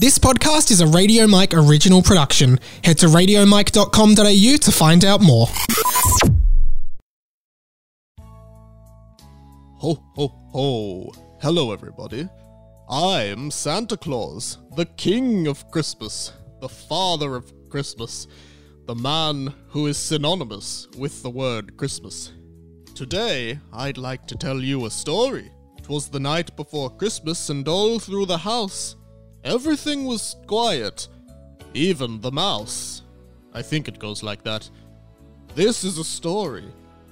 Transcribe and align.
This 0.00 0.18
podcast 0.18 0.70
is 0.70 0.80
a 0.80 0.86
Radio 0.86 1.26
Mike 1.26 1.52
original 1.52 2.00
production. 2.00 2.58
Head 2.82 2.96
to 3.00 3.06
radiomike.com.au 3.06 4.56
to 4.56 4.72
find 4.72 5.04
out 5.04 5.20
more. 5.20 5.46
Ho, 9.76 10.02
ho, 10.14 10.28
ho. 10.52 11.12
Hello, 11.42 11.72
everybody. 11.72 12.26
I'm 12.88 13.50
Santa 13.50 13.98
Claus, 13.98 14.56
the 14.74 14.86
King 14.86 15.46
of 15.46 15.70
Christmas, 15.70 16.32
the 16.62 16.68
Father 16.70 17.36
of 17.36 17.52
Christmas, 17.68 18.26
the 18.86 18.94
man 18.94 19.52
who 19.68 19.86
is 19.86 19.98
synonymous 19.98 20.88
with 20.96 21.22
the 21.22 21.28
word 21.28 21.76
Christmas. 21.76 22.32
Today, 22.94 23.58
I'd 23.70 23.98
like 23.98 24.26
to 24.28 24.34
tell 24.34 24.62
you 24.62 24.86
a 24.86 24.90
story. 24.90 25.52
It 25.76 25.90
was 25.90 26.08
the 26.08 26.20
night 26.20 26.56
before 26.56 26.88
Christmas, 26.88 27.50
and 27.50 27.68
all 27.68 27.98
through 27.98 28.24
the 28.24 28.38
house, 28.38 28.96
everything 29.44 30.04
was 30.04 30.36
quiet, 30.46 31.08
even 31.74 32.20
the 32.20 32.32
mouse. 32.32 33.02
I 33.52 33.62
think 33.62 33.88
it 33.88 33.98
goes 33.98 34.22
like 34.22 34.42
that. 34.44 34.68
This 35.54 35.84
is 35.84 35.98
a 35.98 36.04
story 36.04 36.64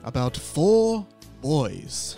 about 0.04 0.36
four 0.36 1.06
boys 1.40 2.16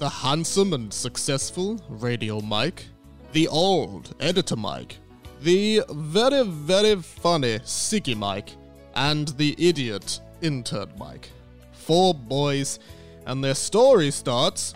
the 0.00 0.08
handsome 0.08 0.72
and 0.72 0.92
successful 0.92 1.78
Radio 1.90 2.40
Mike, 2.40 2.86
the 3.32 3.46
old 3.48 4.14
Editor 4.18 4.56
Mike, 4.56 4.96
the 5.42 5.82
very, 5.90 6.42
very 6.42 6.96
funny 6.96 7.58
Ciggy 7.58 8.16
Mike, 8.16 8.48
and 8.94 9.28
the 9.36 9.54
idiot 9.58 10.20
Intern 10.40 10.90
Mike. 10.98 11.28
Four 11.72 12.14
boys, 12.14 12.78
and 13.26 13.44
their 13.44 13.54
story 13.54 14.10
starts. 14.10 14.72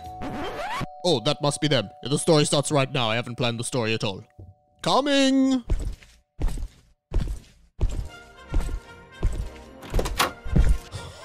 Oh, 1.06 1.20
that 1.24 1.40
must 1.40 1.60
be 1.62 1.68
them. 1.68 1.88
The 2.02 2.18
story 2.18 2.44
starts 2.44 2.70
right 2.70 2.92
now. 2.92 3.08
I 3.08 3.14
haven't 3.14 3.36
planned 3.36 3.58
the 3.58 3.64
story 3.64 3.94
at 3.94 4.04
all. 4.04 4.22
Coming! 4.84 5.64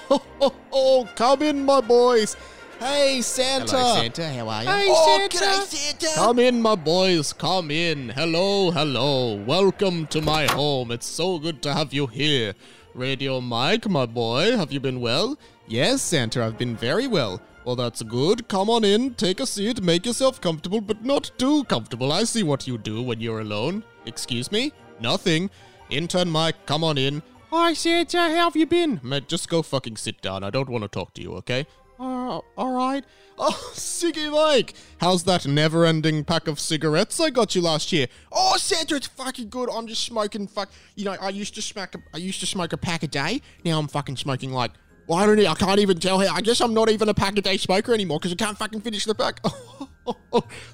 Ho, 0.08 0.22
ho, 0.40 0.54
ho, 0.72 1.08
come 1.16 1.42
in, 1.44 1.66
my 1.66 1.82
boys. 1.82 2.36
Hey, 2.80 3.22
Santa. 3.22 3.78
Hello, 3.78 3.96
Santa. 4.02 4.30
How 4.34 4.48
are 4.48 4.64
you? 4.64 4.70
Hey, 4.70 4.88
Oh, 4.90 5.28
Santa. 5.30 5.66
Santa. 5.66 6.08
Come 6.16 6.40
in, 6.40 6.62
my 6.62 6.76
boys. 6.76 7.34
Come 7.34 7.70
in. 7.70 8.10
Hello, 8.10 8.72
hello. 8.72 9.36
Welcome 9.36 10.08
to 10.08 10.22
my 10.22 10.46
home. 10.46 10.92
It's 10.92 11.06
so 11.06 11.38
good 11.38 11.62
to 11.64 11.74
have 11.74 11.94
you 11.94 12.08
here. 12.08 12.54
Radio 12.96 13.40
Mike, 13.42 13.88
my 13.90 14.06
boy, 14.06 14.56
have 14.58 14.72
you 14.72 14.80
been 14.80 15.00
well? 15.00 15.38
Yes, 15.68 16.02
Santa, 16.02 16.44
I've 16.44 16.58
been 16.58 16.76
very 16.76 17.06
well. 17.08 17.42
Well, 17.66 17.76
that's 17.76 18.02
good. 18.02 18.48
Come 18.48 18.70
on 18.70 18.84
in, 18.84 19.14
take 19.16 19.40
a 19.40 19.46
seat, 19.46 19.82
make 19.82 20.06
yourself 20.06 20.42
comfortable, 20.42 20.82
but 20.82 21.04
not 21.04 21.32
too 21.38 21.64
comfortable. 21.66 22.12
I 22.12 22.24
see 22.24 22.42
what 22.42 22.68
you 22.68 22.78
do 22.78 23.02
when 23.02 23.20
you're 23.20 23.42
alone. 23.42 23.84
Excuse 24.06 24.52
me? 24.52 24.72
Nothing. 25.00 25.50
Intern 25.90 26.30
Mike, 26.30 26.66
come 26.66 26.84
on 26.84 26.98
in. 26.98 27.22
Hi, 27.52 27.74
Santa, 27.74 28.18
how 28.18 28.46
have 28.46 28.56
you 28.56 28.66
been? 28.66 29.00
Mate, 29.04 29.28
just 29.28 29.50
go 29.50 29.62
fucking 29.62 29.98
sit 29.98 30.22
down. 30.22 30.44
I 30.44 30.50
don't 30.50 30.70
want 30.70 30.84
to 30.84 30.88
talk 30.88 31.14
to 31.16 31.22
you, 31.22 31.34
okay? 31.34 31.66
Uh, 32.00 32.40
alright. 32.58 33.04
Oh, 33.42 33.72
Ciggy 33.74 34.30
Mike! 34.30 34.74
How's 35.00 35.24
that 35.24 35.48
never 35.48 35.86
ending 35.86 36.26
pack 36.26 36.50
of 36.50 36.60
cigarettes 36.60 37.22
I 37.22 37.30
got 37.30 37.56
you 37.56 37.62
last 37.62 37.94
year? 37.94 38.08
Oh, 38.34 38.58
Santa, 38.58 38.98
it's 38.98 39.08
fucking 39.08 39.48
good. 39.48 39.70
I'm 39.70 39.88
just 39.88 40.04
smoking. 40.04 40.46
Fuck. 40.46 40.70
You 40.96 41.06
know, 41.06 41.16
I 41.22 41.30
used 41.30 41.56
to 41.56 41.62
smoke. 41.62 41.96
A, 41.96 42.00
I 42.14 42.18
used 42.18 42.42
to 42.42 42.46
smoke 42.46 42.74
a 42.74 42.78
pack 42.78 43.04
a 43.04 43.08
day. 43.08 43.42
Now 43.64 43.80
I'm 43.80 43.88
fucking 43.88 44.18
smoking 44.18 44.52
like. 44.52 44.72
I 45.12 45.26
don't. 45.26 45.40
I 45.40 45.54
can't 45.56 45.80
even 45.80 46.00
tell 46.00 46.20
how. 46.20 46.36
I 46.36 46.42
guess 46.42 46.62
I'm 46.62 46.74
not 46.74 46.90
even 46.90 47.10
a 47.10 47.14
pack 47.14 47.38
a 47.38 47.42
day 47.42 47.58
smoker 47.58 47.94
anymore 47.94 48.20
because 48.20 48.32
I 48.32 48.36
can't 48.36 48.58
fucking 48.58 48.82
finish 48.82 49.06
the 49.06 49.16
pack. 49.16 49.42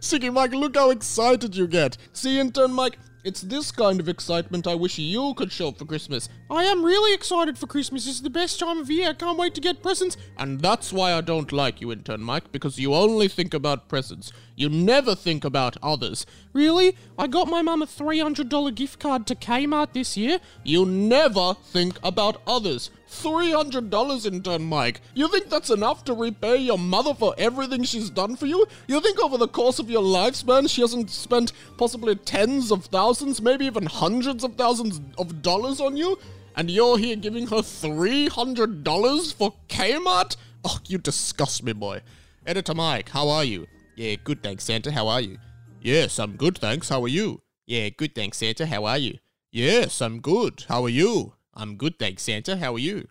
Ciggy 0.01 0.31
Mike, 0.31 0.51
look 0.51 0.75
how 0.75 0.89
excited 0.89 1.55
you 1.55 1.67
get. 1.67 1.97
See, 2.13 2.39
intern 2.39 2.73
Mike, 2.73 2.97
it's 3.25 3.41
this 3.41 3.71
kind 3.71 3.99
of 3.99 4.07
excitement 4.07 4.67
I 4.67 4.75
wish 4.75 4.99
you 4.99 5.33
could 5.33 5.51
show 5.51 5.71
for 5.71 5.85
Christmas. 5.85 6.29
I 6.47 6.65
am 6.65 6.85
really 6.85 7.11
excited 7.11 7.57
for 7.57 7.65
Christmas. 7.65 8.07
It's 8.07 8.21
the 8.21 8.29
best 8.29 8.59
time 8.59 8.77
of 8.77 8.91
year. 8.91 9.09
I 9.09 9.13
can't 9.13 9.37
wait 9.37 9.55
to 9.55 9.61
get 9.61 9.81
presents. 9.81 10.15
And 10.37 10.61
that's 10.61 10.93
why 10.93 11.11
I 11.11 11.21
don't 11.21 11.51
like 11.51 11.81
you, 11.81 11.91
intern 11.91 12.21
Mike, 12.21 12.51
because 12.51 12.77
you 12.77 12.93
only 12.93 13.27
think 13.27 13.55
about 13.55 13.89
presents. 13.89 14.31
You 14.55 14.69
never 14.69 15.15
think 15.15 15.43
about 15.43 15.75
others. 15.81 16.27
Really? 16.53 16.95
I 17.17 17.25
got 17.25 17.47
my 17.47 17.63
mum 17.63 17.81
a 17.81 17.87
$300 17.87 18.75
gift 18.75 18.99
card 18.99 19.25
to 19.25 19.33
Kmart 19.33 19.93
this 19.93 20.15
year. 20.15 20.39
You 20.63 20.85
never 20.85 21.55
think 21.55 21.97
about 22.03 22.43
others. 22.45 22.91
$300 23.23 24.25
intern 24.25 24.63
Mike. 24.63 25.01
You 25.13 25.27
think 25.27 25.49
that's 25.49 25.69
enough 25.69 26.03
to 26.05 26.13
repay 26.13 26.57
your 26.57 26.77
mother 26.77 27.13
for 27.13 27.33
everything 27.37 27.83
she's 27.83 28.09
done 28.09 28.35
for 28.35 28.45
you? 28.45 28.65
You 28.87 28.99
think 29.01 29.19
over 29.19 29.37
the 29.37 29.47
course 29.47 29.79
of 29.79 29.89
your 29.89 30.01
lifespan 30.01 30.69
she 30.69 30.81
hasn't 30.81 31.09
spent 31.09 31.53
possibly 31.77 32.15
tens 32.15 32.71
of 32.71 32.85
thousands, 32.85 33.41
maybe 33.41 33.65
even 33.65 33.85
hundreds 33.85 34.43
of 34.43 34.55
thousands 34.55 35.01
of 35.17 35.41
dollars 35.41 35.79
on 35.79 35.97
you? 35.97 36.19
And 36.55 36.71
you're 36.71 36.97
here 36.97 37.15
giving 37.15 37.47
her 37.47 37.57
$300 37.57 39.33
for 39.33 39.53
Kmart? 39.67 40.35
Oh, 40.63 40.79
you 40.87 40.97
disgust 40.97 41.63
me, 41.63 41.73
boy. 41.73 42.01
Editor 42.45 42.73
Mike, 42.73 43.09
how 43.09 43.27
are 43.29 43.43
you? 43.43 43.67
Yeah, 43.95 44.15
good 44.23 44.43
thanks, 44.43 44.63
Santa. 44.63 44.91
How 44.91 45.07
are 45.07 45.21
you? 45.21 45.37
Yes, 45.81 46.19
I'm 46.19 46.35
good, 46.35 46.57
thanks. 46.57 46.89
How 46.89 47.03
are 47.03 47.07
you? 47.07 47.41
Yeah, 47.65 47.89
good 47.89 48.15
thanks, 48.15 48.37
Santa. 48.37 48.65
How 48.65 48.85
are 48.85 48.97
you? 48.97 49.19
Yes, 49.51 50.01
I'm 50.01 50.19
good. 50.19 50.65
How 50.67 50.83
are 50.83 50.89
you? 50.89 51.33
I'm 51.57 51.77
good, 51.77 51.97
thanks, 51.97 52.23
Santa. 52.23 52.57
How 52.57 52.73
are 52.73 52.79
you? 52.79 53.07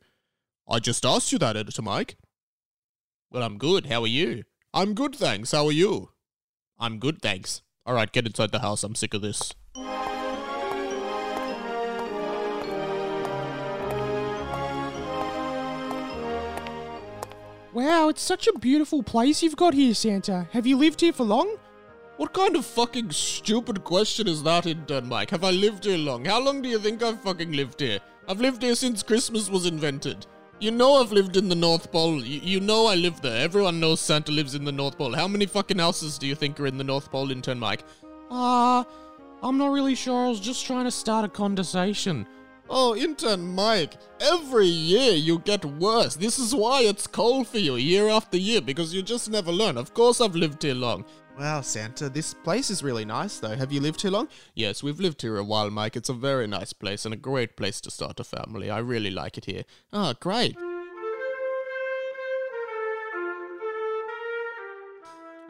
I 0.68 0.78
just 0.78 1.06
asked 1.06 1.32
you 1.32 1.38
that, 1.38 1.56
Editor 1.56 1.80
Mike. 1.80 2.18
Well, 3.30 3.42
I'm 3.42 3.56
good. 3.56 3.86
How 3.86 4.02
are 4.02 4.06
you? 4.06 4.44
I'm 4.74 4.92
good, 4.92 5.14
thanks. 5.16 5.52
How 5.52 5.64
are 5.66 5.72
you? 5.72 6.10
I'm 6.78 6.98
good, 6.98 7.22
thanks. 7.22 7.62
All 7.86 7.94
right, 7.94 8.12
get 8.12 8.26
inside 8.26 8.52
the 8.52 8.58
house. 8.58 8.84
I'm 8.84 8.94
sick 8.94 9.14
of 9.14 9.22
this. 9.22 9.54
Wow, 17.72 18.08
it's 18.08 18.22
such 18.22 18.46
a 18.46 18.58
beautiful 18.58 19.02
place 19.02 19.42
you've 19.42 19.56
got 19.56 19.72
here, 19.72 19.94
Santa. 19.94 20.48
Have 20.52 20.66
you 20.66 20.76
lived 20.76 21.00
here 21.00 21.12
for 21.14 21.24
long? 21.24 21.56
What 22.18 22.34
kind 22.34 22.56
of 22.56 22.66
fucking 22.66 23.10
stupid 23.10 23.82
question 23.84 24.28
is 24.28 24.42
that, 24.42 24.66
intern 24.66 25.08
Mike? 25.08 25.30
Have 25.30 25.44
I 25.44 25.50
lived 25.50 25.84
here 25.84 25.98
long? 25.98 26.26
How 26.26 26.40
long 26.40 26.60
do 26.60 26.68
you 26.68 26.78
think 26.78 27.02
I've 27.02 27.20
fucking 27.22 27.52
lived 27.52 27.80
here? 27.80 28.00
I've 28.26 28.40
lived 28.40 28.62
here 28.62 28.74
since 28.74 29.02
Christmas 29.02 29.50
was 29.50 29.66
invented. 29.66 30.26
You 30.58 30.70
know 30.70 30.94
I've 30.94 31.12
lived 31.12 31.36
in 31.36 31.48
the 31.48 31.54
North 31.54 31.92
Pole. 31.92 32.24
You, 32.24 32.40
you 32.40 32.60
know 32.60 32.86
I 32.86 32.94
live 32.94 33.20
there. 33.20 33.42
Everyone 33.42 33.80
knows 33.80 34.00
Santa 34.00 34.32
lives 34.32 34.54
in 34.54 34.64
the 34.64 34.72
North 34.72 34.96
Pole. 34.96 35.14
How 35.14 35.28
many 35.28 35.44
fucking 35.44 35.78
houses 35.78 36.16
do 36.16 36.26
you 36.26 36.34
think 36.34 36.58
are 36.58 36.66
in 36.66 36.78
the 36.78 36.84
North 36.84 37.10
Pole, 37.10 37.30
intern 37.30 37.58
Mike? 37.58 37.84
Uh, 38.30 38.84
I'm 39.42 39.58
not 39.58 39.72
really 39.72 39.94
sure. 39.94 40.26
I 40.26 40.28
was 40.28 40.40
just 40.40 40.64
trying 40.64 40.84
to 40.84 40.90
start 40.90 41.26
a 41.26 41.28
conversation. 41.28 42.26
Oh, 42.70 42.96
intern 42.96 43.54
Mike, 43.54 43.94
every 44.20 44.66
year 44.66 45.12
you 45.12 45.38
get 45.40 45.64
worse. 45.64 46.16
This 46.16 46.38
is 46.38 46.54
why 46.54 46.80
it's 46.82 47.06
cold 47.06 47.46
for 47.46 47.58
you 47.58 47.76
year 47.76 48.08
after 48.08 48.38
year 48.38 48.62
because 48.62 48.94
you 48.94 49.02
just 49.02 49.30
never 49.30 49.52
learn. 49.52 49.76
Of 49.76 49.92
course, 49.92 50.20
I've 50.20 50.34
lived 50.34 50.62
here 50.62 50.74
long. 50.74 51.04
Wow, 51.38 51.60
Santa, 51.60 52.08
this 52.08 52.32
place 52.32 52.70
is 52.70 52.82
really 52.82 53.04
nice 53.04 53.38
though. 53.38 53.56
Have 53.56 53.72
you 53.72 53.80
lived 53.80 54.00
here 54.00 54.10
long? 54.10 54.28
Yes, 54.54 54.82
we've 54.82 55.00
lived 55.00 55.20
here 55.20 55.36
a 55.36 55.44
while, 55.44 55.68
Mike. 55.68 55.96
It's 55.96 56.08
a 56.08 56.14
very 56.14 56.46
nice 56.46 56.72
place 56.72 57.04
and 57.04 57.12
a 57.12 57.18
great 57.18 57.56
place 57.56 57.80
to 57.82 57.90
start 57.90 58.20
a 58.20 58.24
family. 58.24 58.70
I 58.70 58.78
really 58.78 59.10
like 59.10 59.36
it 59.36 59.44
here. 59.44 59.64
Ah, 59.92 60.14
great. 60.18 60.56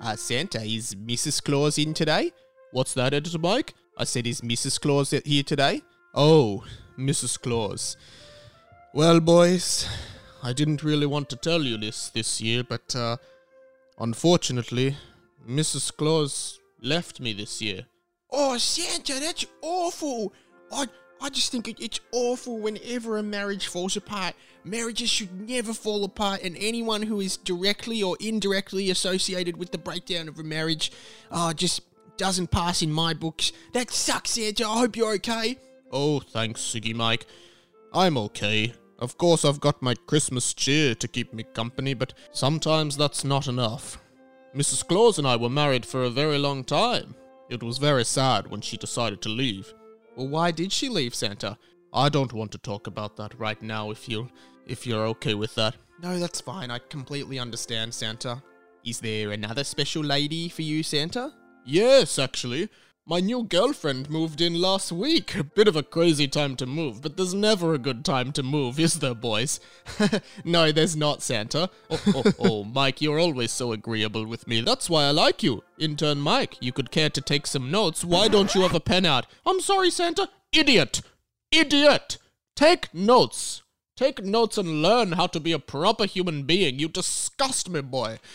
Uh, 0.00 0.16
Santa, 0.16 0.62
is 0.62 0.94
Mrs. 0.96 1.42
Claus 1.42 1.78
in 1.78 1.94
today? 1.94 2.32
What's 2.72 2.94
that, 2.94 3.14
Editor 3.14 3.38
Mike? 3.38 3.74
I 3.96 4.04
said, 4.04 4.26
is 4.26 4.40
Mrs. 4.40 4.80
Claus 4.80 5.10
here 5.10 5.42
today? 5.42 5.82
Oh, 6.14 6.64
Mrs. 6.98 7.40
Claus. 7.40 7.96
Well, 8.92 9.20
boys, 9.20 9.88
I 10.42 10.52
didn't 10.52 10.82
really 10.82 11.06
want 11.06 11.28
to 11.30 11.36
tell 11.36 11.62
you 11.62 11.76
this 11.76 12.10
this 12.10 12.40
year, 12.40 12.62
but 12.62 12.94
uh, 12.94 13.16
unfortunately, 13.98 14.96
Mrs. 15.48 15.96
Claus 15.96 16.60
left 16.80 17.20
me 17.20 17.32
this 17.32 17.60
year. 17.60 17.86
Oh, 18.30 18.56
Santa, 18.58 19.20
that's 19.20 19.46
awful. 19.62 20.32
I 20.72 20.86
I 21.20 21.30
just 21.30 21.50
think 21.50 21.68
it, 21.68 21.80
it's 21.80 22.00
awful 22.12 22.58
whenever 22.58 23.16
a 23.16 23.22
marriage 23.22 23.66
falls 23.66 23.96
apart. 23.96 24.34
Marriages 24.62 25.08
should 25.08 25.48
never 25.48 25.72
fall 25.72 26.04
apart, 26.04 26.42
and 26.42 26.56
anyone 26.58 27.02
who 27.02 27.20
is 27.20 27.36
directly 27.36 28.02
or 28.02 28.16
indirectly 28.20 28.90
associated 28.90 29.56
with 29.56 29.72
the 29.72 29.78
breakdown 29.78 30.28
of 30.28 30.38
a 30.38 30.42
marriage, 30.42 30.92
uh, 31.30 31.54
just 31.54 31.82
doesn't 32.16 32.50
pass 32.50 32.82
in 32.82 32.92
my 32.92 33.14
books. 33.14 33.52
That 33.72 33.90
sucks, 33.90 34.30
Santa. 34.30 34.66
I 34.66 34.78
hope 34.78 34.96
you're 34.96 35.14
okay. 35.14 35.58
Oh, 35.96 36.18
thanks, 36.18 36.60
Ciggy 36.60 36.92
Mike. 36.92 37.24
I'm 37.92 38.18
okay. 38.18 38.72
Of 38.98 39.16
course, 39.16 39.44
I've 39.44 39.60
got 39.60 39.80
my 39.80 39.94
Christmas 39.94 40.52
cheer 40.52 40.92
to 40.96 41.06
keep 41.06 41.32
me 41.32 41.44
company, 41.44 41.94
but 41.94 42.14
sometimes 42.32 42.96
that's 42.96 43.22
not 43.22 43.46
enough. 43.46 44.02
Mrs. 44.56 44.84
Claus 44.84 45.18
and 45.18 45.26
I 45.26 45.36
were 45.36 45.48
married 45.48 45.86
for 45.86 46.02
a 46.02 46.10
very 46.10 46.36
long 46.36 46.64
time. 46.64 47.14
It 47.48 47.62
was 47.62 47.78
very 47.78 48.04
sad 48.04 48.48
when 48.48 48.60
she 48.60 48.76
decided 48.76 49.22
to 49.22 49.28
leave. 49.28 49.72
Well, 50.16 50.26
why 50.26 50.50
did 50.50 50.72
she 50.72 50.88
leave, 50.88 51.14
Santa? 51.14 51.56
I 51.92 52.08
don't 52.08 52.32
want 52.32 52.50
to 52.52 52.58
talk 52.58 52.88
about 52.88 53.16
that 53.18 53.38
right 53.38 53.62
now 53.62 53.92
if 53.92 54.08
you 54.08 54.28
if 54.66 54.88
you're 54.88 55.06
okay 55.06 55.34
with 55.34 55.54
that. 55.54 55.76
No, 56.02 56.18
that's 56.18 56.40
fine. 56.40 56.72
I 56.72 56.80
completely 56.80 57.38
understand, 57.38 57.94
Santa. 57.94 58.42
Is 58.84 58.98
there 58.98 59.30
another 59.30 59.62
special 59.62 60.02
lady 60.02 60.48
for 60.48 60.62
you, 60.62 60.82
Santa? 60.82 61.32
Yes, 61.64 62.18
actually. 62.18 62.68
My 63.06 63.20
new 63.20 63.42
girlfriend 63.42 64.08
moved 64.08 64.40
in 64.40 64.58
last 64.58 64.90
week. 64.90 65.34
A 65.34 65.44
bit 65.44 65.68
of 65.68 65.76
a 65.76 65.82
crazy 65.82 66.26
time 66.26 66.56
to 66.56 66.64
move, 66.64 67.02
but 67.02 67.18
there's 67.18 67.34
never 67.34 67.74
a 67.74 67.78
good 67.78 68.02
time 68.02 68.32
to 68.32 68.42
move, 68.42 68.80
is 68.80 69.00
there, 69.00 69.14
boys? 69.14 69.60
no, 70.44 70.72
there's 70.72 70.96
not, 70.96 71.22
Santa. 71.22 71.68
Oh, 71.90 72.00
oh, 72.06 72.32
oh, 72.38 72.64
Mike, 72.74 73.02
you're 73.02 73.18
always 73.18 73.52
so 73.52 73.72
agreeable 73.72 74.24
with 74.24 74.46
me. 74.46 74.62
That's 74.62 74.88
why 74.88 75.04
I 75.04 75.10
like 75.10 75.42
you. 75.42 75.62
Intern 75.78 76.18
Mike, 76.20 76.56
you 76.60 76.72
could 76.72 76.90
care 76.90 77.10
to 77.10 77.20
take 77.20 77.46
some 77.46 77.70
notes. 77.70 78.06
Why 78.06 78.26
don't 78.26 78.54
you 78.54 78.62
have 78.62 78.74
a 78.74 78.80
pen 78.80 79.04
out? 79.04 79.26
I'm 79.44 79.60
sorry, 79.60 79.90
Santa. 79.90 80.30
Idiot! 80.50 81.02
Idiot! 81.50 82.16
Take 82.56 82.94
notes. 82.94 83.60
Take 83.98 84.24
notes 84.24 84.56
and 84.56 84.80
learn 84.80 85.12
how 85.12 85.26
to 85.26 85.40
be 85.40 85.52
a 85.52 85.58
proper 85.58 86.06
human 86.06 86.44
being. 86.44 86.78
You 86.78 86.88
disgust 86.88 87.68
me, 87.68 87.82
boy. 87.82 88.18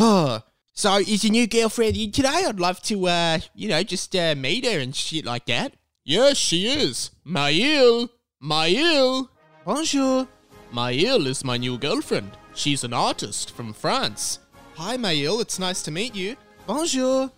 Ah. 0.00 0.42
So, 0.78 0.98
is 0.98 1.24
your 1.24 1.32
new 1.32 1.48
girlfriend 1.48 1.96
in 1.96 2.12
today? 2.12 2.44
I'd 2.46 2.60
love 2.60 2.80
to, 2.82 3.08
uh, 3.08 3.40
you 3.52 3.66
know, 3.66 3.82
just 3.82 4.14
uh, 4.14 4.36
meet 4.36 4.64
her 4.64 4.78
and 4.78 4.94
shit 4.94 5.24
like 5.24 5.46
that. 5.46 5.74
Yes, 6.04 6.36
she 6.36 6.68
is. 6.68 7.10
Maël. 7.26 8.08
Maël. 8.40 9.28
Bonjour. 9.64 10.28
Maël 10.72 11.26
is 11.26 11.42
my 11.42 11.56
new 11.56 11.78
girlfriend. 11.78 12.30
She's 12.54 12.84
an 12.84 12.92
artist 12.92 13.50
from 13.50 13.72
France. 13.72 14.38
Hi, 14.76 14.96
Maël. 14.96 15.40
It's 15.40 15.58
nice 15.58 15.82
to 15.82 15.90
meet 15.90 16.14
you. 16.14 16.36
Bonjour. 16.68 17.32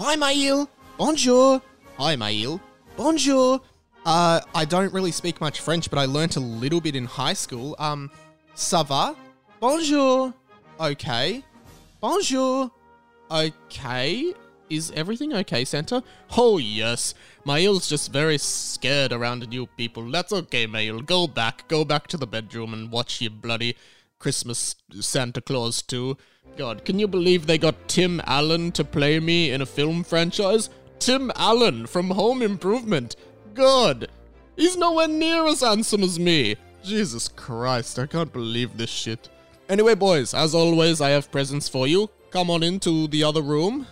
Hi, 0.00 0.16
Maël. 0.16 0.66
Bonjour. 0.98 1.62
Hi, 1.96 2.16
Maël. 2.16 2.60
Bonjour. 2.96 3.60
Uh, 4.04 4.40
I 4.52 4.64
don't 4.64 4.92
really 4.92 5.12
speak 5.12 5.40
much 5.40 5.60
French, 5.60 5.88
but 5.90 6.00
I 6.00 6.06
learnt 6.06 6.34
a 6.34 6.40
little 6.40 6.80
bit 6.80 6.96
in 6.96 7.04
high 7.04 7.34
school. 7.34 7.76
Um, 7.78 8.10
ça 8.56 8.84
va? 8.84 9.14
Bonjour. 9.60 10.34
Okay. 10.80 11.44
Bonjour. 12.00 12.72
Okay. 13.30 14.34
Is 14.68 14.92
everything 14.94 15.32
okay, 15.34 15.64
Santa? 15.64 16.02
Oh, 16.36 16.58
yes. 16.58 17.14
Maël's 17.44 17.88
just 17.88 18.12
very 18.12 18.38
scared 18.38 19.12
around 19.12 19.48
new 19.48 19.66
people. 19.66 20.10
That's 20.10 20.32
okay, 20.32 20.66
Maël. 20.66 21.04
Go 21.04 21.26
back. 21.26 21.66
Go 21.68 21.84
back 21.84 22.06
to 22.08 22.16
the 22.16 22.26
bedroom 22.26 22.72
and 22.72 22.90
watch 22.90 23.20
your 23.20 23.32
bloody 23.32 23.76
Christmas 24.18 24.76
Santa 25.00 25.40
Claus 25.40 25.82
2. 25.82 26.16
God, 26.56 26.84
can 26.84 26.98
you 26.98 27.08
believe 27.08 27.46
they 27.46 27.58
got 27.58 27.88
Tim 27.88 28.20
Allen 28.26 28.72
to 28.72 28.84
play 28.84 29.18
me 29.18 29.50
in 29.50 29.62
a 29.62 29.66
film 29.66 30.04
franchise? 30.04 30.70
Tim 30.98 31.32
Allen 31.34 31.86
from 31.86 32.10
Home 32.10 32.42
Improvement. 32.42 33.16
God, 33.54 34.08
he's 34.56 34.76
nowhere 34.76 35.08
near 35.08 35.46
as 35.46 35.62
handsome 35.62 36.02
as 36.02 36.18
me. 36.18 36.56
Jesus 36.84 37.28
Christ, 37.28 37.98
I 37.98 38.06
can't 38.06 38.32
believe 38.32 38.76
this 38.76 38.90
shit. 38.90 39.28
Anyway, 39.68 39.94
boys, 39.94 40.34
as 40.34 40.54
always, 40.54 41.00
I 41.00 41.10
have 41.10 41.32
presents 41.32 41.68
for 41.68 41.86
you. 41.86 42.10
Come 42.30 42.48
on 42.48 42.62
into 42.62 43.08
the 43.08 43.24
other 43.24 43.42
room. 43.42 43.88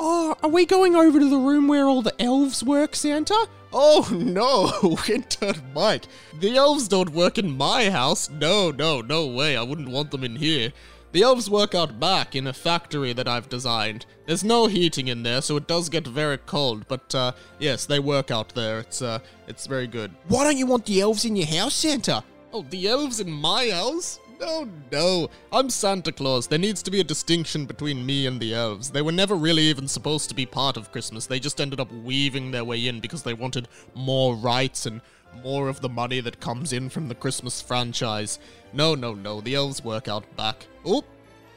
Oh, 0.00 0.36
are 0.42 0.48
we 0.48 0.66
going 0.66 0.96
over 0.96 1.20
to 1.20 1.28
the 1.28 1.38
room 1.38 1.68
where 1.68 1.86
all 1.86 2.02
the 2.02 2.20
elves 2.20 2.64
work, 2.64 2.96
Santa? 2.96 3.46
Oh 3.72 4.08
no, 4.12 4.98
intern 5.08 5.62
Mike. 5.72 6.06
The 6.40 6.56
elves 6.56 6.88
don't 6.88 7.10
work 7.10 7.38
in 7.38 7.56
my 7.56 7.90
house. 7.90 8.28
No, 8.28 8.72
no, 8.72 9.02
no 9.02 9.26
way. 9.28 9.56
I 9.56 9.62
wouldn't 9.62 9.88
want 9.88 10.10
them 10.10 10.24
in 10.24 10.34
here. 10.34 10.72
The 11.12 11.22
elves 11.22 11.48
work 11.48 11.76
out 11.76 12.00
back 12.00 12.34
in 12.34 12.48
a 12.48 12.52
factory 12.52 13.12
that 13.12 13.28
I've 13.28 13.48
designed. 13.48 14.04
There's 14.26 14.42
no 14.42 14.66
heating 14.66 15.06
in 15.06 15.22
there, 15.22 15.40
so 15.40 15.56
it 15.56 15.68
does 15.68 15.88
get 15.88 16.06
very 16.06 16.38
cold, 16.38 16.86
but 16.88 17.14
uh 17.14 17.32
yes, 17.60 17.86
they 17.86 18.00
work 18.00 18.32
out 18.32 18.48
there. 18.54 18.80
It's 18.80 19.00
uh 19.00 19.20
it's 19.46 19.68
very 19.68 19.86
good. 19.86 20.10
Why 20.26 20.42
don't 20.42 20.58
you 20.58 20.66
want 20.66 20.86
the 20.86 21.00
elves 21.00 21.24
in 21.24 21.36
your 21.36 21.46
house, 21.46 21.74
Santa? 21.74 22.24
Oh, 22.52 22.66
the 22.68 22.88
elves 22.88 23.20
in 23.20 23.30
my 23.30 23.70
house? 23.70 24.18
No, 24.38 24.68
no. 24.92 25.30
I'm 25.50 25.70
Santa 25.70 26.12
Claus. 26.12 26.46
There 26.46 26.58
needs 26.58 26.82
to 26.82 26.90
be 26.90 27.00
a 27.00 27.04
distinction 27.04 27.64
between 27.64 28.04
me 28.04 28.26
and 28.26 28.38
the 28.38 28.54
elves. 28.54 28.90
They 28.90 29.00
were 29.00 29.12
never 29.12 29.34
really 29.34 29.62
even 29.62 29.88
supposed 29.88 30.28
to 30.28 30.34
be 30.34 30.44
part 30.44 30.76
of 30.76 30.92
Christmas. 30.92 31.26
They 31.26 31.40
just 31.40 31.60
ended 31.60 31.80
up 31.80 31.90
weaving 31.92 32.50
their 32.50 32.64
way 32.64 32.86
in 32.86 33.00
because 33.00 33.22
they 33.22 33.32
wanted 33.32 33.68
more 33.94 34.36
rights 34.36 34.84
and 34.84 35.00
more 35.42 35.68
of 35.68 35.80
the 35.80 35.88
money 35.88 36.20
that 36.20 36.40
comes 36.40 36.72
in 36.72 36.90
from 36.90 37.08
the 37.08 37.14
Christmas 37.14 37.62
franchise. 37.62 38.38
No, 38.72 38.94
no, 38.94 39.14
no. 39.14 39.40
The 39.40 39.54
elves 39.54 39.82
work 39.82 40.06
out 40.06 40.24
back. 40.36 40.66
Oh, 40.84 41.04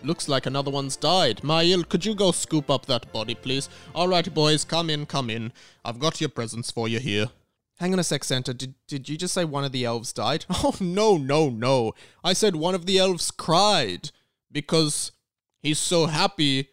looks 0.01 0.29
like 0.29 0.45
another 0.45 0.71
one's 0.71 0.95
died. 0.95 1.41
Maël, 1.41 1.87
could 1.87 2.05
you 2.05 2.15
go 2.15 2.31
scoop 2.31 2.69
up 2.69 2.85
that 2.85 3.11
body, 3.11 3.35
please? 3.35 3.67
All 3.93 4.07
right, 4.07 4.33
boys, 4.33 4.63
come 4.63 4.89
in, 4.89 5.05
come 5.05 5.29
in. 5.29 5.51
I've 5.83 5.99
got 5.99 6.21
your 6.21 6.29
presents 6.29 6.71
for 6.71 6.87
you 6.87 6.99
here. 6.99 7.29
Hang 7.79 7.93
on 7.93 7.99
a 7.99 8.03
sec, 8.03 8.25
Santa. 8.25 8.53
Did, 8.53 8.75
did 8.87 9.07
you 9.07 9.17
just 9.17 9.33
say 9.33 9.45
one 9.45 9.63
of 9.63 9.71
the 9.71 9.85
elves 9.85 10.11
died? 10.11 10.45
Oh, 10.63 10.75
no, 10.81 11.17
no, 11.17 11.49
no. 11.49 11.93
I 12.23 12.33
said 12.33 12.55
one 12.55 12.75
of 12.75 12.85
the 12.85 12.97
elves 12.97 13.31
cried 13.31 14.11
because 14.51 15.13
he's 15.61 15.79
so 15.79 16.07
happy 16.07 16.69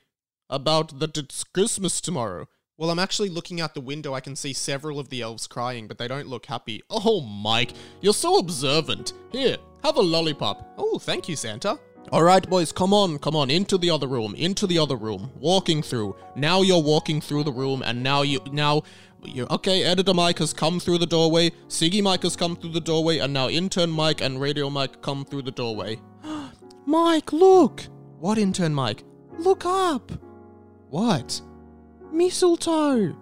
about 0.50 0.98
that 0.98 1.16
it's 1.16 1.44
Christmas 1.44 2.00
tomorrow. 2.00 2.48
Well, 2.76 2.90
I'm 2.90 2.98
actually 2.98 3.28
looking 3.28 3.60
out 3.60 3.74
the 3.74 3.80
window. 3.80 4.14
I 4.14 4.20
can 4.20 4.34
see 4.36 4.52
several 4.52 4.98
of 4.98 5.08
the 5.08 5.22
elves 5.22 5.46
crying, 5.46 5.86
but 5.86 5.96
they 5.96 6.08
don't 6.08 6.26
look 6.26 6.46
happy. 6.46 6.82
Oh, 6.90 7.20
Mike, 7.20 7.72
you're 8.00 8.12
so 8.12 8.38
observant. 8.38 9.12
Here, 9.30 9.56
have 9.84 9.96
a 9.96 10.02
lollipop. 10.02 10.74
Oh, 10.76 10.98
thank 10.98 11.28
you, 11.28 11.36
Santa. 11.36 11.78
All 12.12 12.22
right, 12.22 12.48
boys, 12.48 12.70
come 12.70 12.94
on, 12.94 13.18
come 13.18 13.34
on, 13.34 13.50
into 13.50 13.76
the 13.76 13.90
other 13.90 14.06
room, 14.06 14.34
into 14.36 14.66
the 14.66 14.78
other 14.78 14.94
room. 14.94 15.32
Walking 15.40 15.82
through. 15.82 16.14
Now 16.36 16.62
you're 16.62 16.82
walking 16.82 17.20
through 17.20 17.42
the 17.42 17.52
room, 17.52 17.82
and 17.84 18.02
now 18.02 18.22
you 18.22 18.40
now 18.52 18.82
you 19.24 19.46
okay. 19.50 19.82
Editor 19.82 20.14
Mike 20.14 20.38
has 20.38 20.52
come 20.52 20.78
through 20.78 20.98
the 20.98 21.06
doorway. 21.06 21.50
Ciggy 21.68 22.02
Mike 22.02 22.22
has 22.22 22.36
come 22.36 22.54
through 22.54 22.72
the 22.72 22.80
doorway, 22.80 23.18
and 23.18 23.32
now 23.32 23.48
intern 23.48 23.90
Mike 23.90 24.20
and 24.20 24.40
Radio 24.40 24.70
Mike 24.70 25.02
come 25.02 25.24
through 25.24 25.42
the 25.42 25.50
doorway. 25.50 26.00
Mike, 26.86 27.32
look! 27.32 27.82
What 28.20 28.38
intern, 28.38 28.72
Mike? 28.72 29.02
Look 29.38 29.66
up! 29.66 30.12
What? 30.90 31.40
Mistletoe! 32.12 33.16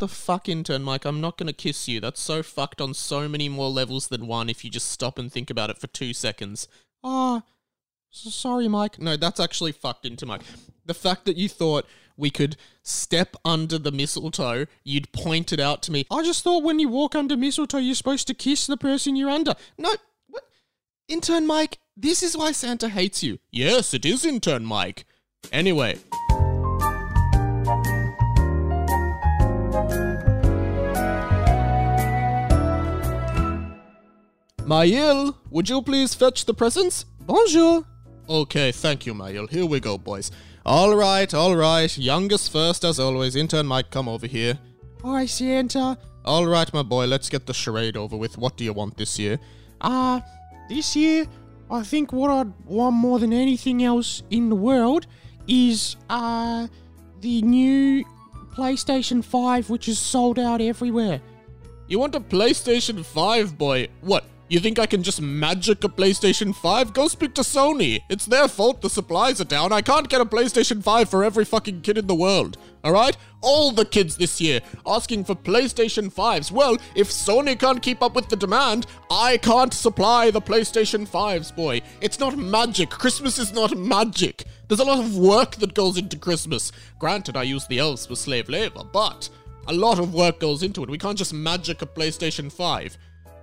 The 0.00 0.08
fuck, 0.08 0.48
intern 0.48 0.82
Mike? 0.82 1.04
I'm 1.04 1.20
not 1.20 1.38
gonna 1.38 1.52
kiss 1.52 1.86
you. 1.86 2.00
That's 2.00 2.20
so 2.20 2.42
fucked 2.42 2.80
on 2.80 2.94
so 2.94 3.28
many 3.28 3.48
more 3.48 3.68
levels 3.70 4.08
than 4.08 4.26
one 4.26 4.50
if 4.50 4.64
you 4.64 4.70
just 4.70 4.90
stop 4.90 5.18
and 5.18 5.32
think 5.32 5.50
about 5.50 5.70
it 5.70 5.78
for 5.78 5.86
two 5.86 6.12
seconds. 6.12 6.66
Ah, 7.04 7.42
s 8.12 8.34
sorry, 8.34 8.66
Mike. 8.66 8.98
No, 8.98 9.16
that's 9.16 9.38
actually 9.38 9.72
fucked 9.72 10.04
into 10.04 10.26
Mike. 10.26 10.42
The 10.84 10.94
fact 10.94 11.24
that 11.26 11.36
you 11.36 11.48
thought 11.48 11.86
we 12.16 12.30
could 12.30 12.56
step 12.82 13.36
under 13.44 13.78
the 13.78 13.92
mistletoe, 13.92 14.66
you'd 14.84 15.12
point 15.12 15.52
it 15.52 15.60
out 15.60 15.82
to 15.84 15.92
me. 15.92 16.06
I 16.10 16.22
just 16.22 16.42
thought 16.42 16.64
when 16.64 16.78
you 16.78 16.88
walk 16.88 17.14
under 17.14 17.36
mistletoe, 17.36 17.78
you're 17.78 17.94
supposed 17.94 18.26
to 18.26 18.34
kiss 18.34 18.66
the 18.66 18.76
person 18.76 19.16
you're 19.16 19.30
under. 19.30 19.54
No, 19.78 19.90
what? 20.26 20.44
Intern 21.08 21.46
Mike, 21.46 21.78
this 21.96 22.22
is 22.22 22.36
why 22.36 22.52
Santa 22.52 22.88
hates 22.88 23.22
you. 23.22 23.38
Yes, 23.50 23.94
it 23.94 24.04
is 24.04 24.24
intern 24.24 24.64
Mike. 24.64 25.04
Anyway. 25.52 25.98
Maël, 34.70 35.34
would 35.50 35.68
you 35.68 35.82
please 35.82 36.14
fetch 36.14 36.44
the 36.44 36.54
presents? 36.54 37.04
Bonjour. 37.26 37.84
Okay, 38.28 38.70
thank 38.70 39.04
you, 39.04 39.12
Maël. 39.14 39.50
Here 39.50 39.66
we 39.66 39.80
go, 39.80 39.98
boys. 39.98 40.30
All 40.64 40.94
right, 40.94 41.34
all 41.34 41.56
right. 41.56 41.98
Youngest 41.98 42.52
first, 42.52 42.84
as 42.84 43.00
always. 43.00 43.34
Intern 43.34 43.66
Mike, 43.66 43.90
come 43.90 44.08
over 44.08 44.28
here. 44.28 44.56
Hi, 45.02 45.26
Santa. 45.26 45.98
All 46.24 46.46
right, 46.46 46.72
my 46.72 46.84
boy, 46.84 47.06
let's 47.06 47.28
get 47.28 47.46
the 47.46 47.52
charade 47.52 47.96
over 47.96 48.16
with. 48.16 48.38
What 48.38 48.56
do 48.56 48.62
you 48.62 48.72
want 48.72 48.96
this 48.96 49.18
year? 49.18 49.40
Ah, 49.80 50.24
this 50.68 50.94
year, 50.94 51.26
I 51.68 51.82
think 51.82 52.12
what 52.12 52.30
I'd 52.30 52.52
want 52.64 52.94
more 52.94 53.18
than 53.18 53.32
anything 53.32 53.82
else 53.82 54.22
in 54.30 54.50
the 54.50 54.54
world 54.54 55.08
is 55.48 55.96
uh 56.08 56.68
the 57.20 57.42
new 57.42 58.04
PlayStation 58.54 59.24
5, 59.24 59.68
which 59.68 59.88
is 59.88 59.98
sold 59.98 60.38
out 60.38 60.60
everywhere. 60.60 61.20
You 61.88 61.98
want 61.98 62.14
a 62.14 62.20
PlayStation 62.20 63.04
5, 63.04 63.58
boy? 63.58 63.88
What? 64.02 64.22
You 64.50 64.58
think 64.58 64.80
I 64.80 64.86
can 64.86 65.04
just 65.04 65.20
magic 65.20 65.84
a 65.84 65.88
PlayStation 65.88 66.52
5? 66.52 66.92
Go 66.92 67.06
speak 67.06 67.34
to 67.34 67.42
Sony. 67.42 68.02
It's 68.08 68.26
their 68.26 68.48
fault 68.48 68.82
the 68.82 68.90
supplies 68.90 69.40
are 69.40 69.44
down. 69.44 69.72
I 69.72 69.80
can't 69.80 70.08
get 70.08 70.20
a 70.20 70.24
PlayStation 70.24 70.82
5 70.82 71.08
for 71.08 71.22
every 71.22 71.44
fucking 71.44 71.82
kid 71.82 71.96
in 71.96 72.08
the 72.08 72.16
world. 72.16 72.58
Alright? 72.84 73.16
All 73.42 73.70
the 73.70 73.84
kids 73.84 74.16
this 74.16 74.40
year 74.40 74.60
asking 74.84 75.22
for 75.22 75.36
PlayStation 75.36 76.12
5s. 76.12 76.50
Well, 76.50 76.78
if 76.96 77.10
Sony 77.10 77.56
can't 77.56 77.80
keep 77.80 78.02
up 78.02 78.16
with 78.16 78.28
the 78.28 78.34
demand, 78.34 78.88
I 79.08 79.36
can't 79.36 79.72
supply 79.72 80.32
the 80.32 80.42
PlayStation 80.42 81.08
5s, 81.08 81.54
boy. 81.54 81.80
It's 82.00 82.18
not 82.18 82.36
magic. 82.36 82.90
Christmas 82.90 83.38
is 83.38 83.52
not 83.52 83.78
magic. 83.78 84.46
There's 84.66 84.80
a 84.80 84.84
lot 84.84 84.98
of 84.98 85.16
work 85.16 85.54
that 85.56 85.74
goes 85.74 85.96
into 85.96 86.18
Christmas. 86.18 86.72
Granted, 86.98 87.36
I 87.36 87.44
use 87.44 87.68
the 87.68 87.78
elves 87.78 88.06
for 88.06 88.16
slave 88.16 88.48
labor, 88.48 88.82
but 88.82 89.28
a 89.68 89.72
lot 89.72 90.00
of 90.00 90.12
work 90.12 90.40
goes 90.40 90.64
into 90.64 90.82
it. 90.82 90.90
We 90.90 90.98
can't 90.98 91.18
just 91.18 91.32
magic 91.32 91.82
a 91.82 91.86
PlayStation 91.86 92.50
5. 92.50 92.98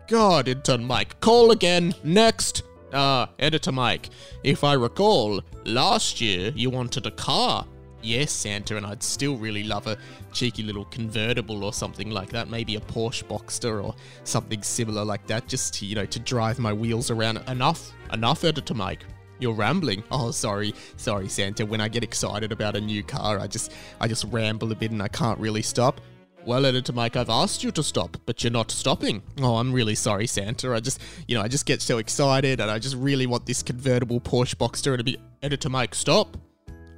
God, 0.07 0.47
intern 0.47 0.85
Mike. 0.85 1.19
Call 1.19 1.51
again. 1.51 1.93
Next. 2.01 2.63
Uh, 2.93 3.25
editor 3.39 3.73
Mike. 3.73 4.09
If 4.41 4.63
I 4.63 4.73
recall, 4.73 5.41
last 5.65 6.21
year 6.21 6.53
you 6.55 6.69
wanted 6.69 7.05
a 7.05 7.11
car. 7.11 7.65
Yes, 8.01 8.31
Santa, 8.31 8.77
and 8.77 8.85
I'd 8.85 9.03
still 9.03 9.35
really 9.35 9.63
love 9.63 9.85
a 9.87 9.97
cheeky 10.31 10.63
little 10.63 10.85
convertible 10.85 11.65
or 11.65 11.73
something 11.73 12.09
like 12.09 12.29
that. 12.29 12.49
Maybe 12.49 12.77
a 12.77 12.79
Porsche 12.79 13.25
Boxster 13.25 13.83
or 13.83 13.95
something 14.23 14.63
similar 14.63 15.03
like 15.03 15.27
that, 15.27 15.47
just 15.47 15.73
to, 15.75 15.85
you 15.85 15.95
know, 15.95 16.05
to 16.05 16.19
drive 16.19 16.57
my 16.57 16.71
wheels 16.71 17.11
around. 17.11 17.39
Enough, 17.49 17.91
enough, 18.13 18.45
Editor 18.45 18.75
Mike. 18.75 19.03
You're 19.39 19.55
rambling. 19.55 20.03
Oh, 20.09 20.31
sorry, 20.31 20.73
sorry, 20.95 21.27
Santa. 21.27 21.65
When 21.65 21.81
I 21.81 21.89
get 21.89 22.03
excited 22.03 22.53
about 22.53 22.77
a 22.77 22.81
new 22.81 23.03
car, 23.03 23.39
I 23.39 23.47
just, 23.47 23.73
I 23.99 24.07
just 24.07 24.23
ramble 24.25 24.71
a 24.71 24.75
bit 24.75 24.91
and 24.91 25.03
I 25.03 25.09
can't 25.09 25.39
really 25.39 25.61
stop. 25.61 25.99
Well, 26.47 26.65
Editor 26.65 26.93
Mike, 26.93 27.17
I've 27.17 27.29
asked 27.29 27.61
you 27.61 27.71
to 27.73 27.83
stop, 27.83 28.15
but 28.25 28.41
you're 28.41 28.51
not 28.51 28.71
stopping. 28.71 29.21
Oh, 29.41 29.57
I'm 29.57 29.73
really 29.73 29.95
sorry, 29.95 30.27
Santa. 30.27 30.73
I 30.73 30.79
just, 30.79 31.01
you 31.27 31.35
know, 31.35 31.41
I 31.41 31.49
just 31.49 31.65
get 31.65 31.81
so 31.81 31.97
excited 31.97 32.61
and 32.61 32.71
I 32.71 32.79
just 32.79 32.95
really 32.95 33.27
want 33.27 33.45
this 33.45 33.61
convertible 33.61 34.21
Porsche 34.21 34.55
Boxster 34.55 34.97
to 34.97 35.03
be. 35.03 35.17
Editor 35.43 35.67
Mike, 35.67 35.93
stop. 35.93 36.37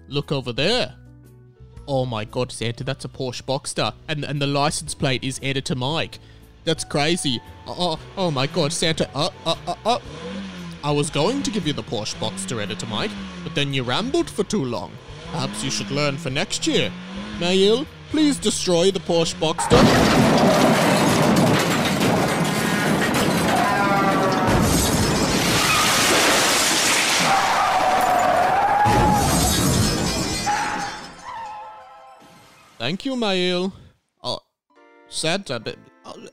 Look 0.08 0.32
over 0.32 0.54
there. 0.54 0.94
Oh 1.88 2.06
my 2.06 2.26
god, 2.26 2.52
Santa, 2.52 2.84
that's 2.84 3.06
a 3.06 3.08
Porsche 3.08 3.42
Boxster. 3.42 3.92
And, 4.08 4.24
and 4.24 4.40
the 4.40 4.46
license 4.46 4.94
plate 4.94 5.24
is 5.24 5.40
Editor 5.42 5.74
Mike. 5.74 6.20
That's 6.64 6.84
crazy. 6.84 7.42
Oh, 7.66 7.76
oh, 7.80 8.00
oh 8.18 8.30
my 8.30 8.46
god, 8.46 8.72
Santa. 8.72 9.10
Uh, 9.16 9.32
uh, 9.48 9.56
uh, 9.66 9.76
uh. 9.84 10.00
I 10.84 10.92
was 10.92 11.10
going 11.10 11.42
to 11.42 11.50
give 11.50 11.66
you 11.66 11.74
the 11.74 11.82
Porsche 11.82 12.14
Boxster, 12.20 12.62
Editor 12.62 12.86
Mike, 12.86 13.12
but 13.44 13.56
then 13.56 13.74
you 13.74 13.82
rambled 13.82 14.30
for 14.30 14.44
too 14.44 14.64
long. 14.64 14.92
Perhaps 15.32 15.64
you 15.64 15.72
should 15.72 15.90
learn 15.90 16.18
for 16.18 16.30
next 16.30 16.68
year. 16.68 16.92
Maël, 17.40 17.88
please 18.10 18.38
destroy 18.38 18.92
the 18.92 19.00
Porsche 19.00 19.36
Boxster. 19.36 19.80
Thank 32.78 33.06
you, 33.06 33.14
Maël. 33.16 33.72
Oh, 34.24 34.40
Santa, 35.10 35.60
but 35.60 35.78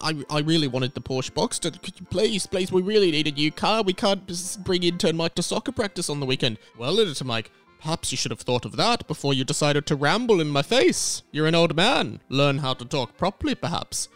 I, 0.01 0.25
I 0.31 0.41
really 0.41 0.69
wanted 0.69 0.95
the 0.95 1.01
Porsche 1.01 1.31
Boxster. 1.31 1.71
Could 1.83 2.01
you 2.01 2.07
please, 2.07 2.47
please, 2.47 2.73
we 2.73 2.83
really 2.83 3.11
need 3.11 3.27
a 3.27 3.33
new 3.33 3.51
car. 3.51 3.83
We 3.83 3.93
can't 3.93 4.25
bring 4.65 4.83
intern 4.83 5.17
Mike 5.17 5.35
to 5.35 5.43
soccer 5.43 5.73
practice 5.73 6.09
on 6.09 6.21
the 6.21 6.27
weekend. 6.27 6.59
Well, 6.79 6.99
editor 7.01 7.25
Mike, 7.25 7.51
perhaps 7.87 8.11
you 8.11 8.19
should 8.19 8.33
have 8.33 8.41
thought 8.41 8.65
of 8.65 8.75
that 8.75 9.07
before 9.07 9.33
you 9.33 9.45
decided 9.45 9.87
to 9.87 9.95
ramble 9.95 10.41
in 10.41 10.49
my 10.49 10.61
face. 10.61 11.23
You're 11.31 11.47
an 11.47 11.55
old 11.55 11.77
man. 11.77 12.19
Learn 12.29 12.59
how 12.59 12.75
to 12.75 12.85
talk 12.85 13.17
properly, 13.17 13.55
perhaps. 13.55 14.09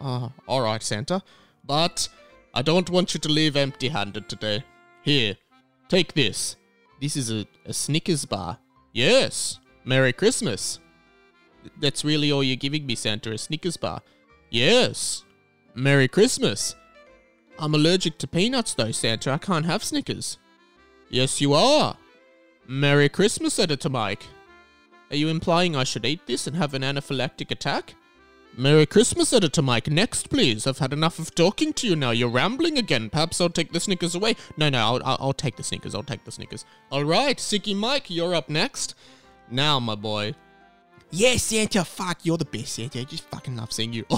Ah, 0.00 0.30
all 0.46 0.60
right, 0.60 0.80
Santa. 0.80 1.20
But 1.64 2.08
I 2.54 2.62
don't 2.62 2.88
want 2.88 3.14
you 3.14 3.18
to 3.18 3.28
leave 3.28 3.56
empty-handed 3.56 4.28
today. 4.28 4.62
Here, 5.02 5.36
take 5.88 6.14
this. 6.14 6.54
This 7.00 7.16
is 7.16 7.32
a, 7.32 7.44
a 7.64 7.72
Snickers 7.72 8.24
bar. 8.24 8.58
Yes. 8.92 9.58
Merry 9.84 10.12
Christmas. 10.12 10.78
That's 11.80 12.04
really 12.04 12.30
all 12.30 12.44
you're 12.44 12.54
giving 12.54 12.86
me, 12.86 12.94
Santa, 12.94 13.32
a 13.32 13.38
Snickers 13.38 13.76
bar. 13.76 14.02
Yes. 14.50 15.24
Merry 15.74 16.06
Christmas. 16.06 16.76
I'm 17.58 17.74
allergic 17.74 18.18
to 18.18 18.28
peanuts, 18.28 18.74
though, 18.74 18.92
Santa. 18.92 19.32
I 19.32 19.38
can't 19.38 19.66
have 19.66 19.82
Snickers. 19.82 20.38
Yes, 21.10 21.40
you 21.40 21.54
are. 21.54 21.96
Merry 22.68 23.08
Christmas, 23.08 23.60
Editor 23.60 23.88
Mike. 23.88 24.24
Are 25.10 25.16
you 25.16 25.28
implying 25.28 25.76
I 25.76 25.84
should 25.84 26.04
eat 26.04 26.26
this 26.26 26.48
and 26.48 26.56
have 26.56 26.74
an 26.74 26.82
anaphylactic 26.82 27.52
attack? 27.52 27.94
Merry 28.56 28.86
Christmas, 28.86 29.32
Editor 29.32 29.62
Mike. 29.62 29.88
Next, 29.88 30.30
please. 30.30 30.66
I've 30.66 30.78
had 30.78 30.92
enough 30.92 31.20
of 31.20 31.32
talking 31.34 31.72
to 31.74 31.86
you 31.86 31.94
now. 31.94 32.10
You're 32.10 32.28
rambling 32.28 32.76
again. 32.76 33.08
Perhaps 33.08 33.40
I'll 33.40 33.50
take 33.50 33.72
the 33.72 33.78
Snickers 33.78 34.16
away. 34.16 34.34
No, 34.56 34.68
no, 34.68 34.78
I'll, 34.78 35.02
I'll, 35.04 35.16
I'll 35.20 35.32
take 35.32 35.56
the 35.56 35.62
Snickers. 35.62 35.94
I'll 35.94 36.02
take 36.02 36.24
the 36.24 36.32
Snickers. 36.32 36.64
All 36.90 37.04
right, 37.04 37.36
Ciggy 37.36 37.76
Mike, 37.76 38.10
you're 38.10 38.34
up 38.34 38.48
next. 38.48 38.96
Now, 39.48 39.78
my 39.78 39.94
boy, 39.94 40.34
Yes, 41.12 41.44
Santa, 41.44 41.84
fuck, 41.84 42.18
you're 42.24 42.36
the 42.36 42.44
best, 42.44 42.74
Santa. 42.74 43.00
I 43.00 43.04
just 43.04 43.22
fucking 43.30 43.56
love 43.56 43.72
seeing 43.72 43.92
you. 43.92 44.04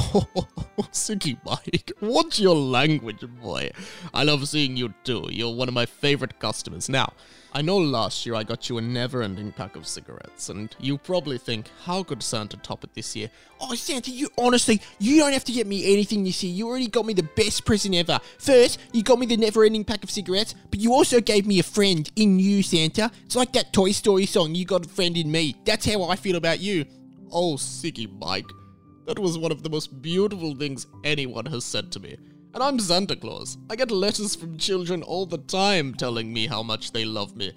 Oh, 0.80 0.86
Ciggy 0.92 1.36
Mike, 1.44 1.92
what's 1.98 2.38
your 2.38 2.54
language, 2.54 3.22
boy? 3.42 3.70
I 4.14 4.22
love 4.22 4.48
seeing 4.48 4.76
you 4.76 4.94
too. 5.04 5.26
You're 5.28 5.54
one 5.54 5.66
of 5.68 5.74
my 5.74 5.86
favorite 5.86 6.38
customers. 6.38 6.88
Now, 6.88 7.12
I 7.52 7.62
know 7.62 7.78
last 7.78 8.26
year 8.26 8.34
I 8.34 8.44
got 8.44 8.68
you 8.68 8.76
a 8.76 8.80
never 8.82 9.22
ending 9.22 9.52
pack 9.52 9.74
of 9.74 9.86
cigarettes, 9.86 10.50
and 10.50 10.74
you 10.78 10.98
probably 10.98 11.38
think, 11.38 11.70
how 11.84 12.02
could 12.02 12.22
Santa 12.22 12.58
top 12.58 12.84
it 12.84 12.92
this 12.94 13.16
year? 13.16 13.30
Oh, 13.60 13.74
Santa, 13.74 14.10
you 14.10 14.28
honestly, 14.36 14.82
you 14.98 15.18
don't 15.18 15.32
have 15.32 15.44
to 15.44 15.52
get 15.52 15.66
me 15.66 15.92
anything 15.92 16.24
this 16.24 16.42
year. 16.44 16.52
You 16.52 16.68
already 16.68 16.88
got 16.88 17.06
me 17.06 17.14
the 17.14 17.22
best 17.22 17.64
present 17.64 17.94
ever. 17.94 18.20
First, 18.38 18.78
you 18.92 19.02
got 19.02 19.18
me 19.18 19.26
the 19.26 19.38
never 19.38 19.64
ending 19.64 19.84
pack 19.84 20.04
of 20.04 20.10
cigarettes, 20.10 20.54
but 20.70 20.78
you 20.78 20.92
also 20.92 21.20
gave 21.20 21.46
me 21.46 21.58
a 21.58 21.62
friend 21.62 22.10
in 22.16 22.38
you, 22.38 22.62
Santa. 22.62 23.10
It's 23.24 23.36
like 23.36 23.52
that 23.54 23.72
Toy 23.72 23.92
Story 23.92 24.26
song, 24.26 24.54
You 24.54 24.66
Got 24.66 24.86
a 24.86 24.88
Friend 24.88 25.16
in 25.16 25.30
Me. 25.30 25.56
That's 25.64 25.86
how 25.86 26.04
I 26.04 26.16
feel 26.16 26.36
about 26.36 26.60
you. 26.60 26.84
Oh, 27.32 27.54
Ciggy 27.54 28.10
Mike, 28.18 28.50
that 29.06 29.18
was 29.18 29.38
one 29.38 29.52
of 29.52 29.62
the 29.62 29.70
most 29.70 30.02
beautiful 30.02 30.54
things 30.54 30.86
anyone 31.02 31.46
has 31.46 31.64
said 31.64 31.90
to 31.92 32.00
me. 32.00 32.18
And 32.54 32.62
I'm 32.62 32.78
Santa 32.78 33.14
Claus. 33.14 33.58
I 33.68 33.76
get 33.76 33.90
letters 33.90 34.34
from 34.34 34.56
children 34.56 35.02
all 35.02 35.26
the 35.26 35.38
time 35.38 35.94
telling 35.94 36.32
me 36.32 36.46
how 36.46 36.62
much 36.62 36.92
they 36.92 37.04
love 37.04 37.36
me. 37.36 37.52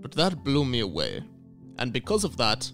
But 0.00 0.12
that 0.12 0.42
blew 0.42 0.64
me 0.64 0.80
away. 0.80 1.22
And 1.78 1.92
because 1.92 2.24
of 2.24 2.36
that, 2.38 2.70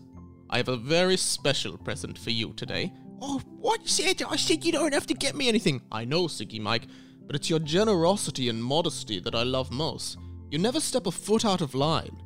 I 0.48 0.56
have 0.56 0.68
a 0.68 0.78
very 0.78 1.18
special 1.18 1.76
present 1.76 2.18
for 2.18 2.30
you 2.30 2.54
today. 2.54 2.92
Oh, 3.20 3.42
what, 3.60 3.87
Santa? 3.87 4.26
I 4.28 4.37
said 4.37 4.64
you 4.64 4.72
don't 4.72 4.94
have 4.94 5.06
to 5.08 5.14
get 5.14 5.37
me 5.37 5.48
anything. 5.48 5.82
I 5.92 6.06
know, 6.06 6.25
Ciggy 6.25 6.58
Mike, 6.60 6.87
but 7.26 7.37
it's 7.37 7.50
your 7.50 7.58
generosity 7.58 8.48
and 8.48 8.64
modesty 8.64 9.20
that 9.20 9.34
I 9.34 9.42
love 9.42 9.70
most. 9.70 10.16
You 10.50 10.58
never 10.58 10.80
step 10.80 11.06
a 11.06 11.10
foot 11.10 11.44
out 11.44 11.60
of 11.60 11.75
line. 11.75 12.16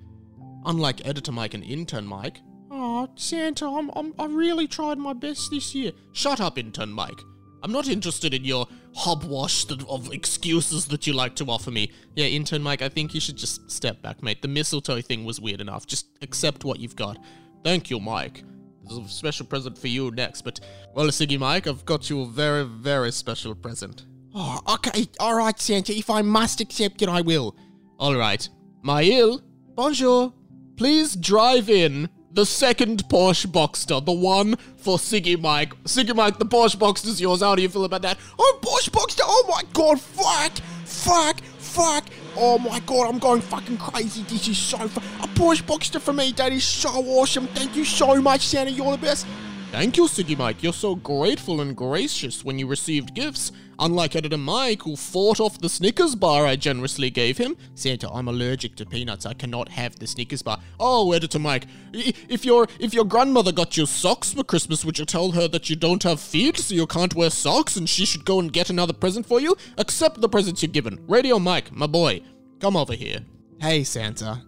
Unlike 0.65 1.05
Editor 1.05 1.33
Mike 1.33 1.55
and 1.55 1.65
Intern 1.65 2.07
Mike. 2.07 2.39
Oh, 2.71 3.09
Santa, 3.17 3.67
I'm, 3.67 3.91
I'm, 3.97 4.15
I 4.21 4.27
really 4.27 4.69
tried 4.69 4.99
my 4.99 5.13
best 5.13 5.51
this 5.51 5.75
year. 5.75 5.91
Shut 6.13 6.41
up, 6.41 6.59
Intern 6.59 6.93
Mike. 6.93 7.21
I'm 7.65 7.73
not 7.73 7.89
interested 7.89 8.35
in 8.35 8.45
your 8.45 8.67
hobwash 8.95 9.67
of 9.71 10.13
excuses 10.13 10.87
that 10.87 11.07
you 11.07 11.13
like 11.13 11.35
to 11.37 11.45
offer 11.47 11.71
me. 11.71 11.91
Yeah, 12.15 12.27
Intern 12.27 12.63
Mike, 12.63 12.83
I 12.83 12.89
think 12.89 13.15
you 13.15 13.21
should 13.21 13.37
just 13.37 13.71
step 13.71 14.03
back, 14.03 14.23
mate. 14.23 14.43
The 14.43 14.49
mistletoe 14.49 15.01
thing 15.01 15.25
was 15.25 15.41
weird 15.41 15.61
enough. 15.61 15.87
Just 15.87 16.07
accept 16.23 16.65
what 16.65 16.79
you've 16.79 16.97
got. 16.97 17.19
Thank 17.65 17.91
you, 17.91 18.01
Mike. 18.01 18.45
There's 18.85 18.99
a 18.99 19.09
special 19.09 19.47
present 19.47 19.79
for 19.79 19.89
you 19.89 20.11
next, 20.11 20.43
but, 20.43 20.61
well, 20.95 21.07
Ciggy 21.07 21.39
Mike, 21.39 21.67
I've 21.67 21.85
got 21.85 22.11
you 22.11 22.23
a 22.23 22.27
very, 22.27 22.65
very 22.65 23.13
special 23.13 23.55
present. 23.55 24.07
Oh, 24.35 24.61
okay, 24.75 25.07
alright, 25.21 25.59
Santa. 25.61 25.97
If 25.97 26.11
I 26.11 26.23
must 26.23 26.61
accept 26.61 27.03
it, 27.03 27.09
I 27.09 27.21
will. 27.21 27.57
All 27.99 28.17
right. 28.17 28.49
Maël, 28.85 29.41
bonjour. 29.75 30.33
Please 30.77 31.15
drive 31.15 31.71
in 31.71 32.09
the 32.35 32.47
second 32.47 33.05
Porsche 33.09 33.47
Boxster, 33.47 34.05
the 34.05 34.13
one 34.13 34.57
for 34.77 34.97
Ciggy 34.97 35.39
Mike. 35.41 35.75
Ciggy 35.85 36.15
Mike, 36.15 36.39
the 36.39 36.47
Porsche 36.47 36.77
Boxster's 36.77 37.21
yours. 37.21 37.41
How 37.43 37.55
do 37.55 37.63
you 37.63 37.69
feel 37.69 37.85
about 37.85 38.03
that? 38.03 38.19
Oh, 38.39 38.59
Porsche 38.63 38.91
Boxster! 38.91 39.21
Oh 39.25 39.47
my 39.49 39.63
god, 39.73 40.01
fuck! 40.01 40.53
Fuck! 40.85 41.41
Fuck! 41.59 42.05
Oh 42.37 42.59
my 42.59 42.81
god, 42.81 43.09
I'm 43.09 43.19
going 43.19 43.41
fucking 43.41 43.79
crazy. 43.79 44.23
This 44.23 44.49
is 44.49 44.59
so 44.59 44.79
fu- 44.89 45.01
A 45.23 45.29
Porsche 45.29 45.63
Boxster 45.63 46.01
for 46.01 46.13
me, 46.13 46.33
that 46.33 46.53
is 46.53 46.65
so 46.65 46.89
awesome. 46.91 47.47
Thank 47.49 47.77
you 47.77 47.85
so 47.85 48.21
much, 48.21 48.47
Santa. 48.47 48.71
You're 48.71 48.93
the 48.93 48.99
best. 48.99 49.27
Thank 49.73 49.97
you, 49.97 50.05
Ciggy 50.05 50.37
Mike. 50.37 50.63
You're 50.63 50.75
so 50.75 50.95
grateful 50.95 51.63
and 51.63 51.75
gracious 51.75 52.45
when 52.45 52.59
you 52.59 52.67
received 52.67 53.15
gifts. 53.15 53.53
Unlike 53.79 54.17
Editor 54.17 54.37
Mike, 54.37 54.83
who 54.83 54.97
fought 54.97 55.41
off 55.41 55.59
the 55.61 55.69
Snickers 55.71 56.15
bar 56.15 56.45
I 56.45 56.57
generously 56.57 57.09
gave 57.09 57.39
him. 57.39 57.57
Santa, 57.75 58.11
I'm 58.13 58.29
allergic 58.29 58.77
to 58.77 58.85
peanuts. 58.85 59.25
I 59.25 59.33
cannot 59.33 59.71
have 59.71 59.99
the 59.99 60.07
Snickers 60.07 60.43
bar. 60.43 60.59
Oh, 60.79 61.13
Editor 61.13 61.39
Mike, 61.39 61.69
if 61.95 62.45
your 62.45 62.69
if 62.81 62.93
your 62.93 63.07
grandmother 63.07 63.51
got 63.51 63.79
you 63.79 63.87
socks 63.87 64.35
for 64.35 64.45
Christmas, 64.45 64.85
would 64.85 64.99
you 64.99 65.07
tell 65.07 65.31
her 65.31 65.49
that 65.49 65.71
you 65.71 65.75
don't 65.75 66.03
have 66.03 66.21
feet, 66.21 66.59
so 66.59 66.75
you 66.75 66.87
can't 66.87 67.15
wear 67.15 67.31
socks, 67.31 67.77
and 67.77 67.89
she 67.89 68.05
should 68.05 68.27
go 68.27 68.41
and 68.41 68.53
get 68.53 68.69
another 68.69 68.93
present 68.93 69.25
for 69.25 69.41
you? 69.41 69.57
Accept 69.79 70.21
the 70.21 70.29
presents 70.29 70.63
you're 70.63 70.71
given. 70.71 71.03
Radio 71.09 71.39
Mike, 71.39 71.73
my 71.73 71.87
boy, 71.87 72.21
come 72.61 72.77
over 72.77 72.93
here. 72.93 73.21
Hey, 73.59 73.85
Santa. 73.85 74.45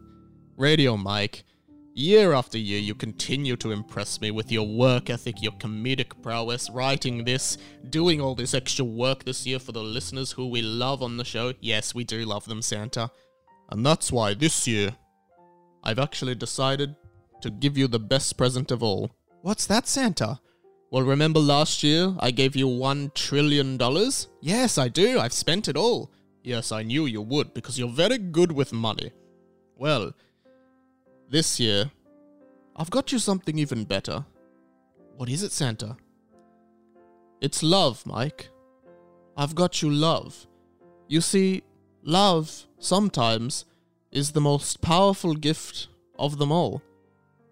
Radio 0.59 0.99
Mike. 0.99 1.45
Year 1.97 2.33
after 2.33 2.59
year, 2.59 2.81
you 2.81 2.93
continue 2.93 3.55
to 3.55 3.71
impress 3.71 4.21
me 4.21 4.33
with 4.33 4.51
your 4.51 4.67
work 4.67 5.11
ethic, 5.11 5.41
your 5.41 5.53
comedic 5.53 6.21
prowess, 6.23 6.69
writing 6.69 7.25
this, 7.25 7.57
doing 7.89 8.21
all 8.21 8.35
this 8.35 8.53
extra 8.53 8.85
work 8.85 9.23
this 9.23 9.47
year 9.47 9.61
for 9.61 9.71
the 9.71 9.81
listeners 9.81 10.33
who 10.33 10.49
we 10.49 10.61
love 10.61 11.05
on 11.05 11.17
the 11.17 11.25
show. 11.25 11.53
Yes, 11.61 11.95
we 11.95 12.03
do 12.03 12.25
love 12.25 12.47
them, 12.47 12.63
Santa. 12.63 13.13
And 13.71 13.87
that's 13.87 14.11
why 14.11 14.35
this 14.35 14.67
year, 14.67 14.97
I've 15.85 16.01
actually 16.01 16.35
decided 16.35 16.97
to 17.43 17.51
give 17.51 17.79
you 17.79 17.87
the 17.87 18.01
best 18.01 18.37
present 18.37 18.73
of 18.73 18.83
all. 18.83 19.13
What's 19.43 19.67
that, 19.67 19.87
Santa? 19.87 20.41
Well, 20.91 21.05
remember 21.05 21.39
last 21.39 21.85
year 21.85 22.13
I 22.19 22.33
gave 22.33 22.57
you 22.57 22.67
one 22.67 23.13
trillion 23.15 23.77
dollars? 23.77 24.27
Yes, 24.41 24.79
I 24.79 24.89
do. 24.89 25.21
I've 25.21 25.33
spent 25.33 25.69
it 25.69 25.77
all. 25.77 26.11
Yes, 26.43 26.73
I 26.73 26.83
knew 26.83 27.07
you 27.07 27.23
would 27.23 27.55
because 27.55 27.79
you're 27.79 27.89
very 27.89 28.19
good 28.19 28.51
with 28.51 28.73
money. 28.73 29.13
Well, 29.77 30.13
this 31.29 31.59
year, 31.59 31.91
I've 32.77 32.91
got 32.91 33.13
you 33.13 33.19
something 33.19 33.59
even 33.59 33.85
better. 33.85 34.25
What 35.17 35.29
is 35.29 35.43
it, 35.43 35.53
Santa? 35.53 35.97
It's 37.41 37.63
love, 37.63 38.05
Mike. 38.07 38.49
I've 39.37 39.55
got 39.55 39.83
you 39.83 39.91
love. 39.91 40.47
You 41.09 41.21
see, 41.21 41.63
love, 42.03 42.67
sometimes, 42.79 43.65
is 44.11 44.33
the 44.33 44.41
most 44.41 44.81
powerful 44.81 45.35
gift 45.35 45.89
of 46.19 46.39
them 46.39 46.53
all. 46.53 46.83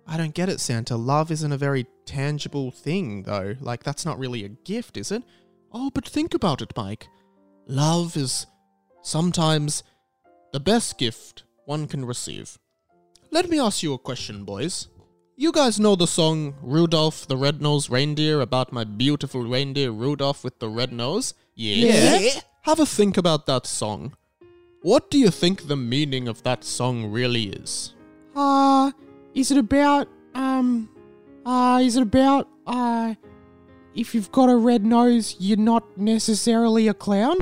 I 0.07 0.17
don't 0.17 0.35
get 0.35 0.49
it, 0.49 0.61
Santa. 0.61 0.97
Love 0.97 1.31
isn't 1.31 1.52
a 1.52 1.57
very 1.57 1.87
tangible 2.07 2.71
thing, 2.71 3.23
though. 3.23 3.55
Like, 3.61 3.83
that's 3.83 4.05
not 4.05 4.19
really 4.19 4.45
a 4.45 4.49
gift, 4.49 4.97
is 4.97 5.12
it? 5.12 5.23
Oh, 5.73 5.91
but 5.91 6.09
think 6.09 6.35
about 6.35 6.62
it, 6.62 6.73
Mike. 6.76 7.09
Love 7.67 8.17
is 8.17 8.47
sometimes 9.02 9.83
the 10.52 10.61
best 10.61 10.99
gift 10.99 11.45
one 11.64 11.87
can 11.87 12.05
receive. 12.05 12.59
Let 13.33 13.49
me 13.49 13.59
ask 13.59 13.83
you 13.83 13.95
a 13.95 13.99
question, 13.99 14.45
boys. 14.45 14.89
You 15.37 15.53
guys 15.53 15.81
know 15.81 15.97
the 15.97 16.07
song 16.07 16.55
Rudolph 16.61 17.27
the 17.27 17.39
Red-Nosed 17.39 17.89
Reindeer 17.89 18.43
about 18.43 18.75
my 18.75 18.85
beautiful 18.85 19.41
reindeer 19.41 19.91
Rudolph 19.91 20.45
with 20.45 20.59
the 20.59 20.69
red 20.69 20.93
nose? 20.93 21.33
Yeah. 21.55 22.29
Have 22.65 22.79
a 22.79 22.85
think 22.85 23.17
about 23.17 23.47
that 23.47 23.67
song. 23.67 24.15
What 24.83 25.11
do 25.11 25.19
you 25.19 25.31
think 25.31 25.67
the 25.67 25.79
meaning 25.79 26.29
of 26.29 26.43
that 26.43 26.62
song 26.62 27.11
really 27.11 27.45
is? 27.45 27.95
Uh, 28.37 28.93
is 29.33 29.51
it 29.51 29.57
about, 29.57 30.09
um, 30.35 30.91
uh, 31.47 31.81
is 31.83 31.97
it 31.97 32.03
about, 32.03 32.51
uh, 32.67 33.15
if 33.95 34.15
you've 34.15 34.31
got 34.31 34.51
a 34.51 34.57
red 34.57 34.85
nose, 34.85 35.37
you're 35.39 35.57
not 35.57 35.97
necessarily 35.97 36.87
a 36.87 36.93
clown? 36.93 37.39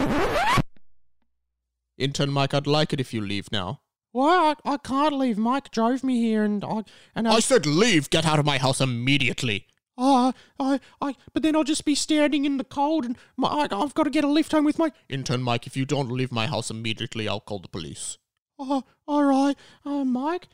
Intern 1.99 2.31
Mike, 2.31 2.55
I'd 2.55 2.69
like 2.69 2.93
it 2.93 3.01
if 3.01 3.13
you 3.13 3.21
leave 3.21 3.51
now. 3.51 3.81
Well, 4.13 4.57
I, 4.65 4.73
I 4.73 4.77
can't 4.77 5.17
leave. 5.17 5.39
Mike 5.39 5.71
drove 5.71 6.03
me 6.03 6.21
here, 6.21 6.43
and 6.43 6.65
I 6.65 6.83
and 7.15 7.29
I, 7.29 7.35
I 7.35 7.41
said 7.41 7.67
leave! 7.67 8.11
Get 8.11 8.27
out 8.27 8.39
of 8.39 8.47
my 8.47 8.59
house 8.59 8.81
immediately! 8.81 9.67
uh, 10.01 10.33
I, 10.59 10.81
I, 11.01 11.15
but 11.33 11.43
then 11.43 11.55
I'll 11.55 11.65
just 11.65 11.85
be 11.85 11.95
standing 11.95 12.45
in 12.45 12.57
the 12.57 12.65
cold, 12.65 13.05
and 13.05 13.19
my, 13.37 13.49
I, 13.49 13.69
I've 13.71 13.95
got 13.95 14.05
to 14.05 14.11
get 14.11 14.25
a 14.25 14.29
lift 14.29 14.53
home 14.53 14.65
with 14.65 14.79
my. 14.79 14.93
Intern 15.09 15.43
Mike, 15.43 15.67
if 15.67 15.77
you 15.77 15.85
don't 15.85 16.11
leave 16.11 16.33
my 16.33 16.47
house 16.47 16.71
immediately, 16.71 17.29
I'll 17.29 17.41
call 17.41 17.59
the 17.59 17.69
police. 17.69 18.19
Oh, 18.59 18.85
all 19.07 19.25
right, 19.25 19.57
uh, 19.85 20.05
Mike. 20.05 20.49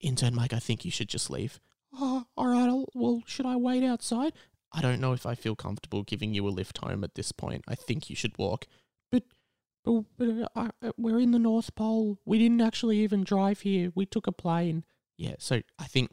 Intern 0.00 0.34
Mike, 0.34 0.52
I 0.52 0.58
think 0.58 0.84
you 0.84 0.90
should 0.90 1.08
just 1.08 1.30
leave. 1.30 1.60
Uh, 1.98 2.22
all 2.36 2.46
right. 2.46 2.68
I'll, 2.68 2.86
well, 2.94 3.22
should 3.26 3.46
I 3.46 3.56
wait 3.56 3.82
outside? 3.82 4.32
I 4.72 4.82
don't 4.82 5.00
know 5.00 5.12
if 5.12 5.24
I 5.24 5.34
feel 5.34 5.56
comfortable 5.56 6.02
giving 6.02 6.34
you 6.34 6.46
a 6.46 6.50
lift 6.50 6.78
home 6.78 7.02
at 7.04 7.14
this 7.14 7.32
point. 7.32 7.64
I 7.66 7.74
think 7.74 8.10
you 8.10 8.16
should 8.16 8.36
walk. 8.36 8.66
But, 9.10 9.22
but, 9.22 9.22
but 9.22 9.22
uh, 9.22 9.22
uh, 9.22 9.75
Oh, 9.86 10.04
uh, 10.20 10.46
uh, 10.56 10.90
we're 10.96 11.20
in 11.20 11.30
the 11.30 11.38
North 11.38 11.74
Pole. 11.74 12.18
We 12.24 12.38
didn't 12.38 12.60
actually 12.60 12.98
even 12.98 13.22
drive 13.22 13.60
here. 13.60 13.92
We 13.94 14.04
took 14.04 14.26
a 14.26 14.32
plane. 14.32 14.84
Yeah, 15.16 15.36
so 15.38 15.62
I 15.78 15.84
think 15.84 16.10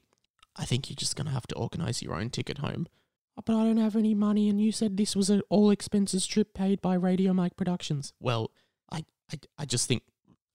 I 0.56 0.65
think 0.65 0.89
you're 0.89 0.96
just 0.96 1.15
gonna 1.15 1.32
have 1.32 1.48
to 1.48 1.56
organize 1.56 2.01
your 2.01 2.15
own 2.15 2.30
ticket 2.30 2.60
home. 2.60 2.88
Oh, 3.38 3.42
but 3.44 3.56
I 3.56 3.63
don't 3.63 3.77
have 3.77 3.96
any 3.96 4.13
money, 4.13 4.48
and 4.48 4.62
you 4.62 4.72
said 4.72 4.96
this 4.96 5.15
was 5.15 5.30
an 5.30 5.42
all 5.50 5.72
expenses 5.72 6.27
trip 6.27 6.53
paid 6.53 6.82
by 6.82 6.94
Radio 6.94 7.34
Mike 7.34 7.58
Productions. 7.58 8.13
Well, 8.20 8.51
I, 8.92 9.06
I, 9.32 9.39
I 9.58 9.65
just 9.65 9.88
think. 9.88 10.03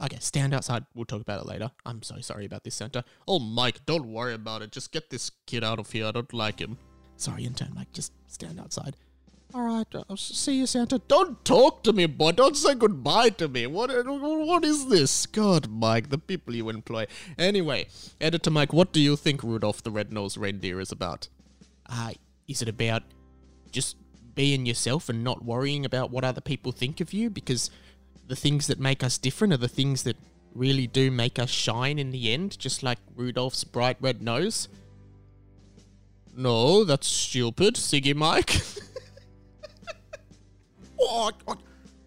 Okay, 0.01 0.19
stand 0.21 0.55
outside. 0.55 0.85
We'll 0.95 1.07
talk 1.07 1.21
about 1.21 1.41
it 1.41 1.47
later. 1.47 1.73
I'm 1.85 2.03
so 2.05 2.21
sorry 2.21 2.45
about 2.45 2.63
this, 2.63 2.77
Santa. 2.77 3.05
Oh, 3.27 3.41
Mike, 3.41 3.85
don't 3.85 4.13
worry 4.13 4.33
about 4.33 4.63
it. 4.63 4.71
Just 4.71 4.93
get 4.93 5.11
this 5.11 5.33
kid 5.49 5.65
out 5.65 5.81
of 5.81 5.91
here. 5.91 6.07
I 6.07 6.13
don't 6.13 6.33
like 6.33 6.61
him. 6.61 6.79
Sorry, 7.17 7.45
intern 7.45 7.73
Mike. 7.75 7.93
Just 7.93 8.13
stand 8.29 8.61
outside. 8.61 8.95
All 9.55 9.63
right. 9.63 9.87
I'll 10.11 10.17
see 10.17 10.59
you, 10.59 10.67
Santa. 10.67 10.99
Don't 11.09 11.43
talk 11.45 11.83
to 11.85 11.93
me, 11.93 12.05
boy. 12.07 12.33
Don't 12.33 12.57
say 12.57 12.75
goodbye 12.75 13.31
to 13.31 13.49
me. 13.49 13.67
What? 13.67 13.91
What 14.07 14.65
is 14.65 14.89
this? 14.89 15.25
God, 15.27 15.69
Mike, 15.71 16.11
the 16.11 16.19
people 16.19 16.55
you 16.55 16.69
employ. 16.69 17.07
Anyway, 17.39 17.87
Editor 18.21 18.51
Mike, 18.51 18.73
what 18.75 18.93
do 18.93 19.01
you 19.01 19.17
think 19.17 19.43
Rudolph 19.43 19.83
the 19.83 19.91
Red-Nosed 19.91 20.37
Reindeer 20.37 20.81
is 20.81 20.93
about? 20.93 21.29
Uh, 21.87 22.13
is 22.47 22.61
it 22.61 22.69
about 22.69 23.03
just 23.73 23.97
being 24.35 24.67
yourself 24.67 25.09
and 25.09 25.25
not 25.25 25.45
worrying 25.45 25.87
about 25.87 26.11
what 26.11 26.25
other 26.25 26.43
people 26.43 26.71
think 26.71 27.01
of 27.01 27.15
you? 27.15 27.31
Because 27.31 27.71
the 28.27 28.37
things 28.37 28.67
that 28.67 28.79
make 28.79 29.03
us 29.03 29.17
different 29.17 29.55
are 29.55 29.59
the 29.59 29.69
things 29.69 30.03
that 30.03 30.17
really 30.55 30.87
do 30.87 31.11
make 31.11 31.39
us 31.39 31.49
shine 31.49 31.99
in 31.99 32.11
the 32.11 32.33
end, 32.33 32.59
just 32.59 32.83
like 32.83 32.99
Rudolph's 33.17 33.65
bright 33.65 33.97
red 34.01 34.21
nose. 34.21 34.69
No, 36.37 36.85
that's 36.85 37.09
stupid, 37.09 37.75
Ciggy 37.77 38.15
Mike. 38.15 38.61
Oh, 41.01 41.31
I, 41.47 41.55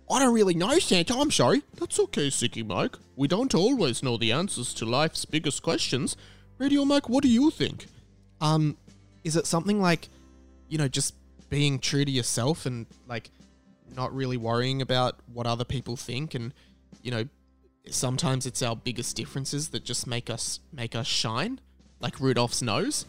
I 0.09 0.19
don't 0.19 0.33
really 0.33 0.53
know, 0.53 0.77
Santa. 0.79 1.15
I'm 1.17 1.31
sorry. 1.31 1.63
That's 1.75 1.99
okay, 1.99 2.27
Ciggy 2.27 2.65
Mike. 2.65 2.97
We 3.15 3.27
don't 3.27 3.53
always 3.55 4.03
know 4.03 4.17
the 4.17 4.31
answers 4.31 4.73
to 4.75 4.85
life's 4.85 5.25
biggest 5.25 5.63
questions. 5.63 6.17
Radio 6.57 6.83
Mike, 6.85 7.07
what 7.07 7.23
do 7.23 7.29
you 7.29 7.49
think? 7.49 7.85
Um, 8.41 8.77
is 9.23 9.35
it 9.35 9.45
something 9.47 9.81
like, 9.81 10.09
you 10.67 10.77
know, 10.77 10.87
just 10.87 11.15
being 11.49 11.79
true 11.79 12.05
to 12.05 12.11
yourself 12.11 12.65
and 12.65 12.85
like 13.07 13.29
not 13.95 14.13
really 14.13 14.37
worrying 14.37 14.81
about 14.81 15.19
what 15.33 15.45
other 15.45 15.65
people 15.65 15.95
think 15.95 16.33
and, 16.33 16.53
you 17.01 17.11
know, 17.11 17.25
sometimes 17.89 18.45
it's 18.45 18.61
our 18.61 18.75
biggest 18.75 19.15
differences 19.15 19.69
that 19.69 19.83
just 19.83 20.07
make 20.07 20.29
us 20.29 20.59
make 20.71 20.95
us 20.95 21.07
shine, 21.07 21.59
like 21.99 22.19
Rudolph's 22.19 22.61
nose. 22.61 23.05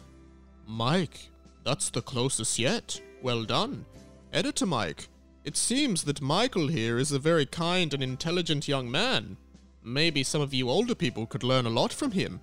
Mike, 0.65 1.29
that's 1.63 1.89
the 1.89 2.01
closest 2.01 2.57
yet. 2.59 2.99
Well 3.21 3.43
done. 3.43 3.85
Editor 4.31 4.65
Mike, 4.65 5.07
it 5.43 5.57
seems 5.57 6.03
that 6.03 6.21
Michael 6.21 6.67
here 6.67 6.97
is 6.97 7.11
a 7.11 7.19
very 7.19 7.45
kind 7.45 7.93
and 7.93 8.01
intelligent 8.01 8.67
young 8.67 8.89
man. 8.89 9.37
Maybe 9.83 10.23
some 10.23 10.41
of 10.41 10.53
you 10.53 10.69
older 10.69 10.95
people 10.95 11.25
could 11.25 11.43
learn 11.43 11.65
a 11.65 11.69
lot 11.69 11.91
from 11.91 12.11
him. 12.11 12.39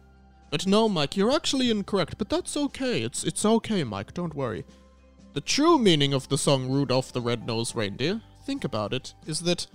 But 0.50 0.66
no, 0.66 0.88
Mike, 0.88 1.16
you're 1.16 1.32
actually 1.32 1.70
incorrect, 1.70 2.18
but 2.18 2.28
that's 2.28 2.56
okay. 2.56 3.02
It's 3.02 3.24
it's 3.24 3.44
okay, 3.44 3.84
Mike, 3.84 4.12
don't 4.12 4.34
worry. 4.34 4.64
The 5.32 5.40
true 5.40 5.78
meaning 5.78 6.12
of 6.12 6.28
the 6.28 6.36
song 6.36 6.68
Rudolph 6.68 7.12
the 7.12 7.20
Red-Nosed 7.20 7.76
Reindeer, 7.76 8.20
think 8.44 8.64
about 8.64 8.92
it, 8.92 9.14
is 9.26 9.40
that 9.40 9.66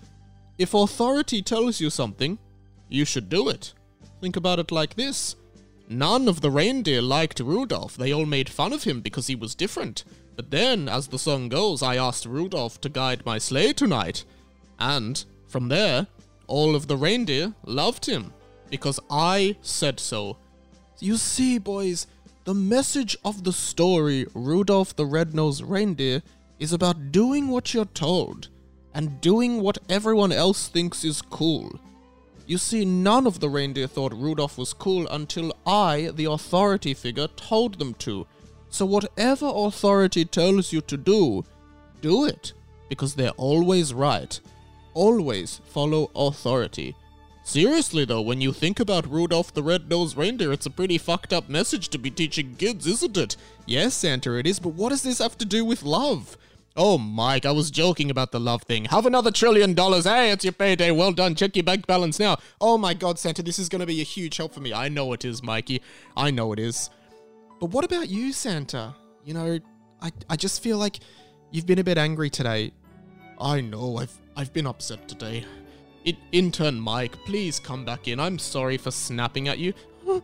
if 0.57 0.73
authority 0.73 1.41
tells 1.41 1.79
you 1.79 1.89
something, 1.89 2.37
you 2.89 3.05
should 3.05 3.29
do 3.29 3.49
it. 3.49 3.73
Think 4.21 4.35
about 4.35 4.59
it 4.59 4.71
like 4.71 4.95
this. 4.95 5.35
None 5.87 6.27
of 6.27 6.41
the 6.41 6.51
reindeer 6.51 7.01
liked 7.01 7.39
Rudolph. 7.39 7.95
They 7.95 8.13
all 8.13 8.25
made 8.25 8.49
fun 8.49 8.73
of 8.73 8.83
him 8.83 9.01
because 9.01 9.27
he 9.27 9.35
was 9.35 9.55
different. 9.55 10.03
But 10.35 10.51
then, 10.51 10.89
as 10.89 11.07
the 11.07 11.19
song 11.19 11.49
goes, 11.49 11.81
I 11.81 11.95
asked 11.95 12.25
Rudolph 12.25 12.81
to 12.81 12.89
guide 12.89 13.25
my 13.25 13.37
sleigh 13.37 13.73
tonight. 13.73 14.25
And, 14.79 15.23
from 15.47 15.69
there, 15.69 16.07
all 16.47 16.75
of 16.75 16.87
the 16.87 16.97
reindeer 16.97 17.53
loved 17.63 18.05
him. 18.05 18.33
Because 18.69 18.99
I 19.09 19.55
said 19.61 19.99
so. 19.99 20.37
You 20.99 21.17
see, 21.17 21.57
boys, 21.57 22.07
the 22.43 22.53
message 22.53 23.15
of 23.23 23.43
the 23.43 23.53
story, 23.53 24.25
Rudolph 24.33 24.95
the 24.95 25.05
Red-Nosed 25.05 25.63
Reindeer, 25.63 26.21
is 26.59 26.73
about 26.73 27.11
doing 27.11 27.47
what 27.47 27.73
you're 27.73 27.85
told. 27.85 28.49
And 28.93 29.19
doing 29.21 29.61
what 29.61 29.77
everyone 29.89 30.31
else 30.31 30.67
thinks 30.67 31.03
is 31.03 31.21
cool. 31.21 31.79
You 32.47 32.57
see, 32.57 32.85
none 32.85 33.25
of 33.25 33.39
the 33.39 33.49
reindeer 33.49 33.87
thought 33.87 34.13
Rudolph 34.13 34.57
was 34.57 34.71
cool 34.71 35.07
until 35.07 35.55
I, 35.65 36.11
the 36.13 36.25
authority 36.25 36.93
figure, 36.93 37.27
told 37.27 37.79
them 37.79 37.93
to. 37.95 38.27
So, 38.75 38.85
whatever 38.85 39.49
authority 39.53 40.25
tells 40.25 40.73
you 40.73 40.81
to 40.81 40.97
do, 40.97 41.45
do 42.01 42.25
it. 42.25 42.51
Because 42.89 43.15
they're 43.15 43.29
always 43.37 43.93
right. 43.93 44.37
Always 44.93 45.61
follow 45.63 46.11
authority. 46.13 46.93
Seriously, 47.45 48.03
though, 48.03 48.19
when 48.19 48.41
you 48.41 48.51
think 48.51 48.81
about 48.81 49.09
Rudolph 49.09 49.53
the 49.53 49.63
Red-Nosed 49.63 50.17
Reindeer, 50.17 50.51
it's 50.51 50.65
a 50.65 50.69
pretty 50.69 50.97
fucked 50.97 51.31
up 51.31 51.47
message 51.47 51.87
to 51.87 51.97
be 51.97 52.11
teaching 52.11 52.55
kids, 52.55 52.85
isn't 52.85 53.15
it? 53.15 53.37
Yes, 53.65 53.93
Santa, 53.93 54.33
it 54.33 54.45
is, 54.45 54.59
but 54.59 54.73
what 54.73 54.89
does 54.89 55.03
this 55.03 55.19
have 55.19 55.37
to 55.37 55.45
do 55.45 55.63
with 55.63 55.81
love? 55.81 56.37
Oh, 56.75 56.97
Mike, 56.97 57.45
I 57.45 57.51
was 57.51 57.71
joking 57.71 58.11
about 58.11 58.33
the 58.33 58.41
love 58.41 58.63
thing. 58.63 58.83
Have 58.85 59.05
another 59.05 59.31
trillion 59.31 59.73
dollars. 59.73 60.03
Hey, 60.03 60.31
it's 60.31 60.43
your 60.43 60.51
payday. 60.51 60.91
Well 60.91 61.13
done. 61.13 61.35
Check 61.35 61.55
your 61.55 61.63
bank 61.63 61.87
balance 61.87 62.19
now. 62.19 62.39
Oh 62.59 62.77
my 62.77 62.93
god, 62.93 63.19
Santa, 63.19 63.41
this 63.41 63.57
is 63.57 63.69
going 63.69 63.79
to 63.79 63.85
be 63.85 64.01
a 64.01 64.03
huge 64.03 64.35
help 64.35 64.53
for 64.53 64.59
me. 64.59 64.73
I 64.73 64.89
know 64.89 65.13
it 65.13 65.23
is, 65.23 65.41
Mikey. 65.41 65.81
I 66.17 66.31
know 66.31 66.51
it 66.51 66.59
is. 66.59 66.89
But 67.59 67.67
what 67.67 67.85
about 67.85 68.09
you, 68.09 68.33
Santa? 68.33 68.95
You 69.23 69.33
know, 69.33 69.59
I, 70.01 70.11
I 70.29 70.35
just 70.35 70.61
feel 70.61 70.77
like 70.77 70.99
you've 71.51 71.65
been 71.65 71.79
a 71.79 71.83
bit 71.83 71.97
angry 71.97 72.29
today. 72.29 72.71
I 73.39 73.61
know, 73.61 73.97
I've 73.97 74.17
I've 74.37 74.53
been 74.53 74.67
upset 74.67 75.07
today. 75.07 75.45
It, 76.03 76.17
intern 76.31 76.79
Mike, 76.79 77.15
please 77.25 77.59
come 77.59 77.83
back 77.83 78.07
in. 78.07 78.19
I'm 78.19 78.37
sorry 78.37 78.77
for 78.77 78.91
snapping 78.91 79.47
at 79.47 79.57
you. 79.59 79.73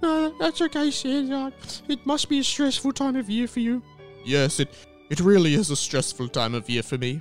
No, 0.00 0.32
that's 0.38 0.62
okay, 0.62 0.90
Santa. 0.90 1.52
It 1.86 2.06
must 2.06 2.28
be 2.30 2.38
a 2.38 2.44
stressful 2.44 2.92
time 2.92 3.16
of 3.16 3.28
year 3.28 3.46
for 3.46 3.60
you. 3.60 3.82
Yes, 4.24 4.58
it 4.58 4.70
it 5.10 5.20
really 5.20 5.52
is 5.54 5.70
a 5.70 5.76
stressful 5.76 6.28
time 6.28 6.54
of 6.54 6.70
year 6.70 6.82
for 6.82 6.96
me. 6.96 7.20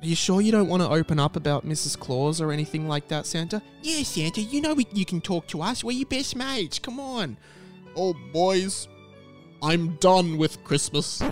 Are 0.00 0.06
you 0.06 0.14
sure 0.14 0.40
you 0.40 0.52
don't 0.52 0.68
want 0.68 0.82
to 0.82 0.88
open 0.88 1.18
up 1.18 1.34
about 1.34 1.66
Mrs. 1.66 1.98
Claus 1.98 2.40
or 2.40 2.52
anything 2.52 2.86
like 2.86 3.08
that, 3.08 3.26
Santa? 3.26 3.62
Yeah, 3.82 4.02
Santa, 4.04 4.40
you 4.40 4.60
know 4.60 4.74
we, 4.74 4.86
you 4.92 5.04
can 5.04 5.20
talk 5.20 5.48
to 5.48 5.62
us. 5.62 5.82
We're 5.82 5.92
your 5.92 6.06
best 6.06 6.36
mates. 6.36 6.78
Come 6.78 7.00
on. 7.00 7.36
Oh, 7.94 8.14
boys, 8.32 8.88
I'm 9.62 9.96
done 9.96 10.38
with 10.38 10.62
Christmas. 10.64 11.22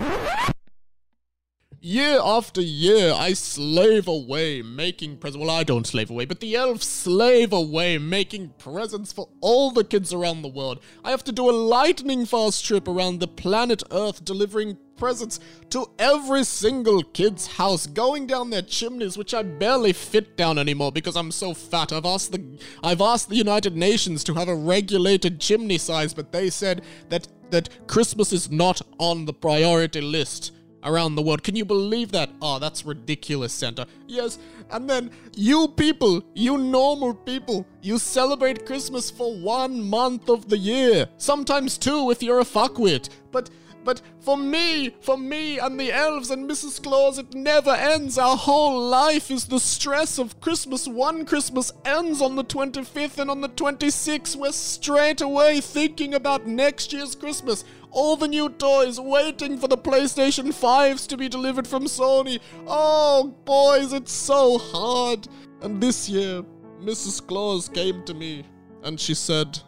Year 1.83 2.21
after 2.23 2.61
year, 2.61 3.15
I 3.17 3.33
slave 3.33 4.07
away 4.07 4.61
making 4.61 5.17
presents. 5.17 5.41
Well, 5.41 5.57
I 5.57 5.65
don't 5.65 5.87
slave 5.87 6.11
away, 6.11 6.27
but 6.27 6.41
the 6.41 6.55
elves 6.55 6.87
slave 6.87 7.55
away 7.55 7.97
making 7.97 8.51
presents 8.59 9.15
for 9.15 9.31
all 9.41 9.71
the 9.71 9.83
kids 9.83 10.13
around 10.13 10.43
the 10.43 10.49
world. 10.49 10.81
I 11.03 11.11
have 11.11 11.25
to 11.25 11.33
do 11.33 11.49
a 11.49 11.53
lightning 11.53 12.27
fast 12.27 12.67
trip 12.67 12.87
around 12.87 13.19
the 13.19 13.29
planet 13.29 13.83
Earth 13.91 14.23
delivering 14.27 14.77
presents 14.99 15.41
to 15.71 15.87
every 15.99 16.45
single 16.45 17.03
kid's 17.03 17.47
house, 17.47 17.87
going 17.87 18.27
down 18.27 18.51
their 18.51 18.61
chimneys, 18.61 19.17
which 19.17 19.33
I 19.33 19.43
barely 19.43 19.95
fit 19.95 20.37
down 20.37 20.59
anymore 20.59 20.93
because 20.93 21.17
I'm 21.17 21.33
so 21.33 21.55
fat. 21.55 21.95
I've 21.95 22.05
asked 22.05 22.33
the 22.33 22.59
I've 22.83 23.01
asked 23.01 23.31
the 23.31 23.37
United 23.37 23.75
Nations 23.75 24.23
to 24.25 24.35
have 24.35 24.49
a 24.49 24.55
regulated 24.55 25.41
chimney 25.41 25.79
size, 25.79 26.13
but 26.13 26.31
they 26.31 26.51
said 26.51 26.83
that 27.09 27.27
that 27.49 27.71
Christmas 27.87 28.35
is 28.35 28.51
not 28.51 28.83
on 28.99 29.25
the 29.25 29.33
priority 29.33 30.03
list 30.03 30.53
around 30.85 31.15
the 31.15 31.23
world. 31.23 31.43
Can 31.43 31.57
you 31.57 31.65
believe 31.65 32.13
that? 32.13 32.31
Oh, 32.41 32.59
that's 32.59 32.85
ridiculous, 32.85 33.53
Santa. 33.53 33.87
Yes, 34.07 34.39
and 34.71 34.89
then 34.89 35.11
you 35.37 35.69
people, 35.69 36.23
you 36.35 36.59
normal 36.59 37.15
people, 37.15 37.67
you 37.83 37.99
celebrate 37.99 38.67
Christmas 38.67 39.11
for 39.11 39.35
one 39.37 39.83
month 39.83 40.29
of 40.29 40.49
the 40.49 40.59
year. 40.59 41.09
Sometimes 41.19 41.79
two 41.79 42.11
if 42.11 42.23
you're 42.23 42.41
a 42.41 42.45
fuckwit. 42.45 43.09
But 43.33 43.51
but 43.85 44.03
for 44.21 44.37
me, 44.37 44.95
for 45.01 45.17
me 45.17 45.59
and 45.59 45.79
the 45.79 45.93
elves 45.93 46.31
and 46.31 46.49
Mrs. 46.49 46.83
Claus, 46.83 47.19
it 47.19 47.35
never 47.35 47.71
ends. 47.71 48.19
Our 48.19 48.37
whole 48.37 48.81
life 48.81 49.31
is 49.31 49.47
the 49.47 49.61
stress 49.61 50.19
of 50.19 50.41
Christmas. 50.41 50.87
One 50.87 51.25
Christmas 51.25 51.73
ends 51.85 52.21
on 52.21 52.37
the 52.37 52.45
25th, 52.45 53.19
and 53.19 53.31
on 53.31 53.41
the 53.41 53.49
26th, 53.49 54.37
we're 54.37 54.53
straight 54.53 55.21
away 55.21 55.61
thinking 55.61 56.15
about 56.15 56.47
next 56.47 56.93
year's 56.93 57.15
Christmas. 57.15 57.65
All 57.91 58.17
the 58.17 58.29
new 58.29 58.49
toys, 58.49 59.01
waiting 59.01 59.59
for 59.59 59.67
the 59.67 59.79
PlayStation 59.79 60.49
5s 60.49 61.09
to 61.09 61.17
be 61.17 61.29
delivered 61.29 61.67
from 61.67 61.85
Sony. 61.85 62.39
Oh, 62.67 63.35
boys, 63.45 63.93
it's 63.93 64.13
so 64.13 64.59
hard. 64.59 65.27
And 65.63 65.81
this 65.81 66.09
year, 66.09 66.45
Mrs. 66.81 67.27
Claus 67.27 67.69
came 67.69 68.05
to 68.05 68.15
me 68.15 68.45
and 68.85 68.99
she 68.99 69.15
said, 69.15 69.59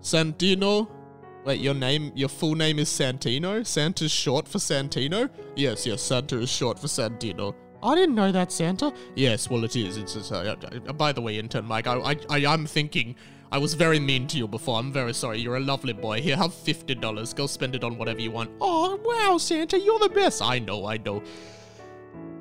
Santino, 0.00 0.88
Wait, 1.44 1.60
your 1.60 1.74
name, 1.74 2.10
your 2.14 2.30
full 2.30 2.54
name 2.54 2.78
is 2.78 2.88
Santino? 2.88 3.66
Santa's 3.66 4.10
short 4.10 4.48
for 4.48 4.58
Santino? 4.58 5.28
Yes, 5.56 5.86
yes, 5.86 6.00
Santa 6.00 6.38
is 6.40 6.50
short 6.50 6.78
for 6.78 6.86
Santino. 6.86 7.54
I 7.82 7.94
didn't 7.94 8.14
know 8.14 8.32
that, 8.32 8.50
Santa. 8.50 8.94
Yes, 9.14 9.50
well, 9.50 9.62
it 9.64 9.76
is. 9.76 9.98
It's, 9.98 10.16
it's 10.16 10.32
uh, 10.32 10.56
uh, 10.88 10.92
by 10.94 11.12
the 11.12 11.20
way, 11.20 11.38
intern 11.38 11.66
Mike, 11.66 11.86
I, 11.86 11.96
I, 11.98 12.16
I 12.30 12.38
am 12.38 12.64
thinking 12.64 13.14
I 13.52 13.58
was 13.58 13.74
very 13.74 14.00
mean 14.00 14.26
to 14.28 14.38
you 14.38 14.48
before. 14.48 14.78
I'm 14.78 14.90
very 14.90 15.12
sorry. 15.12 15.38
You're 15.38 15.56
a 15.56 15.60
lovely 15.60 15.92
boy. 15.92 16.22
Here, 16.22 16.34
have 16.36 16.54
fifty 16.54 16.94
dollars. 16.94 17.34
Go 17.34 17.46
spend 17.46 17.74
it 17.76 17.84
on 17.84 17.98
whatever 17.98 18.20
you 18.20 18.30
want. 18.30 18.50
Oh, 18.60 18.98
wow, 19.04 19.36
Santa, 19.36 19.78
you're 19.78 19.98
the 19.98 20.08
best. 20.08 20.40
I 20.42 20.58
know, 20.58 20.86
I 20.86 20.96
know. 20.96 21.22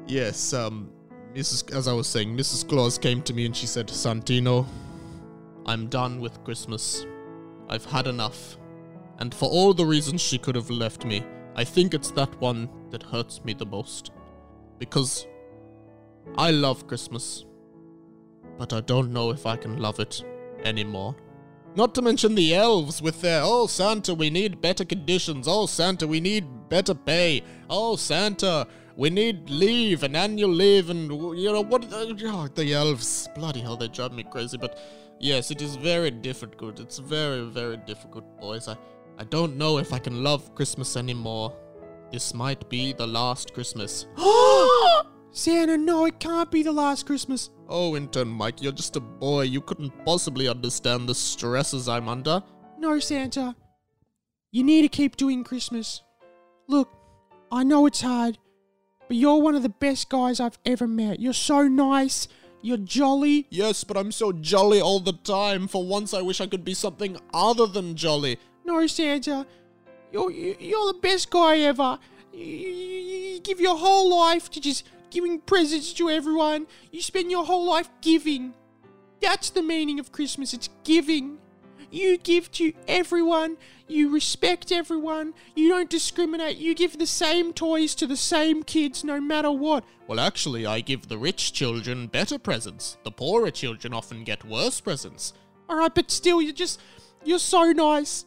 Yes, 0.07 0.53
um, 0.53 0.89
Mrs. 1.35 1.71
As 1.75 1.89
I 1.89 1.93
was 1.93 2.07
saying, 2.07 2.35
Mrs. 2.35 2.67
Claus 2.67 2.97
came 2.97 3.21
to 3.23 3.33
me 3.33 3.45
and 3.45 3.55
she 3.55 3.67
said, 3.67 3.87
Santino, 3.89 4.65
I'm 5.65 5.87
done 5.87 6.21
with 6.21 6.41
Christmas. 6.45 7.05
I've 7.69 7.85
had 7.85 8.07
enough. 8.07 8.57
And 9.19 9.33
for 9.33 9.49
all 9.49 9.73
the 9.73 9.85
reasons 9.85 10.21
she 10.21 10.37
could 10.37 10.55
have 10.55 10.69
left 10.69 11.05
me, 11.05 11.23
I 11.55 11.63
think 11.63 11.93
it's 11.93 12.11
that 12.11 12.39
one 12.41 12.69
that 12.89 13.03
hurts 13.03 13.43
me 13.45 13.53
the 13.53 13.65
most. 13.65 14.11
Because 14.79 15.27
I 16.37 16.51
love 16.51 16.87
Christmas, 16.87 17.45
but 18.57 18.73
I 18.73 18.81
don't 18.81 19.13
know 19.13 19.29
if 19.29 19.45
I 19.45 19.55
can 19.55 19.77
love 19.77 19.99
it 19.99 20.23
anymore. 20.63 21.15
Not 21.75 21.95
to 21.95 22.01
mention 22.01 22.35
the 22.35 22.53
elves 22.53 23.01
with 23.01 23.21
their, 23.21 23.41
oh 23.43 23.67
Santa, 23.67 24.13
we 24.13 24.29
need 24.29 24.61
better 24.61 24.85
conditions. 24.85 25.47
Oh 25.47 25.65
Santa, 25.65 26.07
we 26.07 26.19
need 26.19 26.69
better 26.69 26.93
pay. 26.93 27.43
Oh 27.69 27.95
Santa, 27.95 28.67
we 28.95 29.09
need 29.09 29.49
leave 29.49 30.03
and 30.03 30.15
annual 30.15 30.51
leave 30.51 30.89
and, 30.89 31.09
you 31.39 31.51
know, 31.51 31.61
what, 31.61 31.83
uh, 31.91 32.05
oh, 32.07 32.47
the 32.53 32.73
elves. 32.73 33.27
Bloody 33.35 33.61
hell, 33.61 33.75
they 33.75 33.87
drive 33.87 34.13
me 34.13 34.23
crazy. 34.23 34.57
But 34.57 34.77
yes, 35.19 35.49
it 35.49 35.61
is 35.61 35.75
very 35.75 36.11
difficult. 36.11 36.79
It's 36.79 36.99
very, 36.99 37.45
very 37.45 37.77
difficult, 37.77 38.39
boys. 38.39 38.67
I, 38.67 38.77
I 39.17 39.23
don't 39.25 39.57
know 39.57 39.77
if 39.77 39.93
I 39.93 39.99
can 39.99 40.23
love 40.23 40.55
Christmas 40.55 40.97
anymore. 40.97 41.55
This 42.11 42.33
might 42.33 42.67
be 42.69 42.93
the 42.93 43.07
last 43.07 43.53
Christmas. 43.53 44.07
Santa, 45.31 45.77
no, 45.77 46.05
it 46.05 46.19
can't 46.19 46.51
be 46.51 46.63
the 46.63 46.71
last 46.71 47.05
Christmas. 47.05 47.49
Oh, 47.67 47.95
intern 47.95 48.27
Mike, 48.27 48.61
you're 48.61 48.71
just 48.71 48.95
a 48.95 48.99
boy. 48.99 49.43
You 49.43 49.61
couldn't 49.61 49.93
possibly 50.05 50.47
understand 50.47 51.09
the 51.09 51.15
stresses 51.15 51.87
I'm 51.87 52.07
under. 52.07 52.43
No, 52.77 52.99
Santa. 52.99 53.55
You 54.51 54.63
need 54.63 54.83
to 54.83 54.89
keep 54.89 55.15
doing 55.15 55.43
Christmas. 55.43 56.03
Look, 56.67 56.89
I 57.51 57.63
know 57.63 57.85
it's 57.87 58.01
hard, 58.01 58.37
but 59.07 59.17
you're 59.17 59.41
one 59.41 59.55
of 59.55 59.63
the 59.63 59.69
best 59.69 60.09
guys 60.09 60.39
I've 60.39 60.59
ever 60.65 60.87
met. 60.87 61.19
You're 61.19 61.33
so 61.33 61.67
nice. 61.67 62.27
You're 62.61 62.77
jolly. 62.77 63.47
Yes, 63.49 63.83
but 63.83 63.97
I'm 63.97 64.11
so 64.11 64.31
jolly 64.31 64.79
all 64.79 64.99
the 64.99 65.13
time. 65.13 65.67
For 65.67 65.83
once, 65.85 66.13
I 66.13 66.21
wish 66.21 66.39
I 66.39 66.47
could 66.47 66.63
be 66.63 66.73
something 66.73 67.17
other 67.33 67.67
than 67.67 67.95
jolly. 67.95 68.37
No, 68.65 68.85
Santa. 68.87 69.45
You're, 70.11 70.31
you're 70.31 70.93
the 70.93 70.99
best 71.01 71.29
guy 71.29 71.59
ever. 71.59 71.99
You, 72.31 72.45
you, 72.45 72.99
you 73.33 73.39
give 73.39 73.59
your 73.59 73.77
whole 73.77 74.15
life 74.15 74.49
to 74.51 74.61
just 74.61 74.85
giving 75.09 75.39
presents 75.39 75.93
to 75.93 76.09
everyone. 76.09 76.67
You 76.91 77.01
spend 77.01 77.31
your 77.31 77.45
whole 77.45 77.65
life 77.65 77.89
giving. 78.01 78.53
That's 79.21 79.49
the 79.49 79.63
meaning 79.63 79.99
of 79.99 80.11
Christmas. 80.11 80.53
It's 80.53 80.69
giving. 80.83 81.39
You 81.91 82.17
give 82.17 82.51
to 82.53 82.73
everyone. 82.87 83.57
You 83.87 84.11
respect 84.11 84.71
everyone. 84.71 85.33
You 85.55 85.69
don't 85.69 85.89
discriminate. 85.89 86.57
You 86.57 86.73
give 86.73 86.97
the 86.97 87.05
same 87.05 87.53
toys 87.53 87.93
to 87.95 88.07
the 88.07 88.17
same 88.17 88.63
kids 88.63 89.03
no 89.03 89.21
matter 89.21 89.51
what. 89.51 89.83
Well, 90.07 90.19
actually, 90.19 90.65
I 90.65 90.81
give 90.81 91.07
the 91.07 91.17
rich 91.17 91.53
children 91.53 92.07
better 92.07 92.39
presents. 92.39 92.97
The 93.03 93.11
poorer 93.11 93.51
children 93.51 93.93
often 93.93 94.23
get 94.23 94.43
worse 94.43 94.81
presents. 94.81 95.33
All 95.69 95.77
right, 95.77 95.93
but 95.93 96.09
still, 96.09 96.41
you're 96.41 96.53
just, 96.53 96.81
you're 97.23 97.39
so 97.39 97.71
nice. 97.71 98.25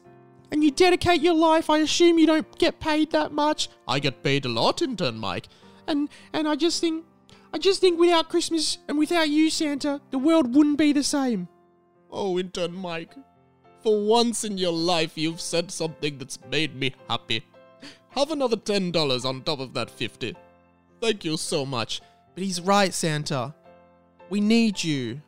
And 0.53 0.63
you 0.63 0.71
dedicate 0.71 1.21
your 1.21 1.35
life. 1.35 1.69
I 1.69 1.79
assume 1.79 2.19
you 2.19 2.27
don't 2.27 2.59
get 2.59 2.79
paid 2.79 3.11
that 3.11 3.33
much. 3.33 3.69
I 3.89 3.99
get 3.99 4.23
paid 4.23 4.45
a 4.45 4.49
lot, 4.49 4.81
intern 4.81 5.19
Mike. 5.19 5.49
And 5.87 6.09
and 6.33 6.49
I 6.49 6.55
just 6.57 6.81
think, 6.81 7.05
I 7.53 7.59
just 7.59 7.81
think 7.81 7.99
without 7.99 8.29
Christmas 8.29 8.79
and 8.89 8.99
without 8.99 9.29
you, 9.29 9.51
Santa, 9.51 10.01
the 10.11 10.19
world 10.19 10.55
wouldn't 10.55 10.79
be 10.79 10.93
the 10.93 11.03
same. 11.03 11.49
Oh, 12.11 12.39
intern 12.39 12.75
Mike, 12.75 13.15
for 13.83 14.05
once 14.05 14.45
in 14.45 14.57
your 14.57 14.73
life, 14.73 15.19
you've 15.19 15.41
said 15.41 15.71
something 15.71 16.19
that's 16.19 16.39
made 16.51 16.77
me 16.77 16.95
happy. 17.09 17.45
Have 18.11 18.31
another 18.31 18.57
ten 18.57 18.91
dollars 18.93 19.25
on 19.25 19.43
top 19.43 19.61
of 19.61 19.75
that 19.75 19.91
fifty. 19.91 20.37
Thank 21.01 21.25
you 21.25 21.37
so 21.37 21.67
much. 21.67 22.01
But 22.35 22.45
he's 22.45 22.61
right, 22.61 22.95
Santa. 22.95 23.55
We 24.31 24.41
need 24.41 24.83
you. 24.83 25.21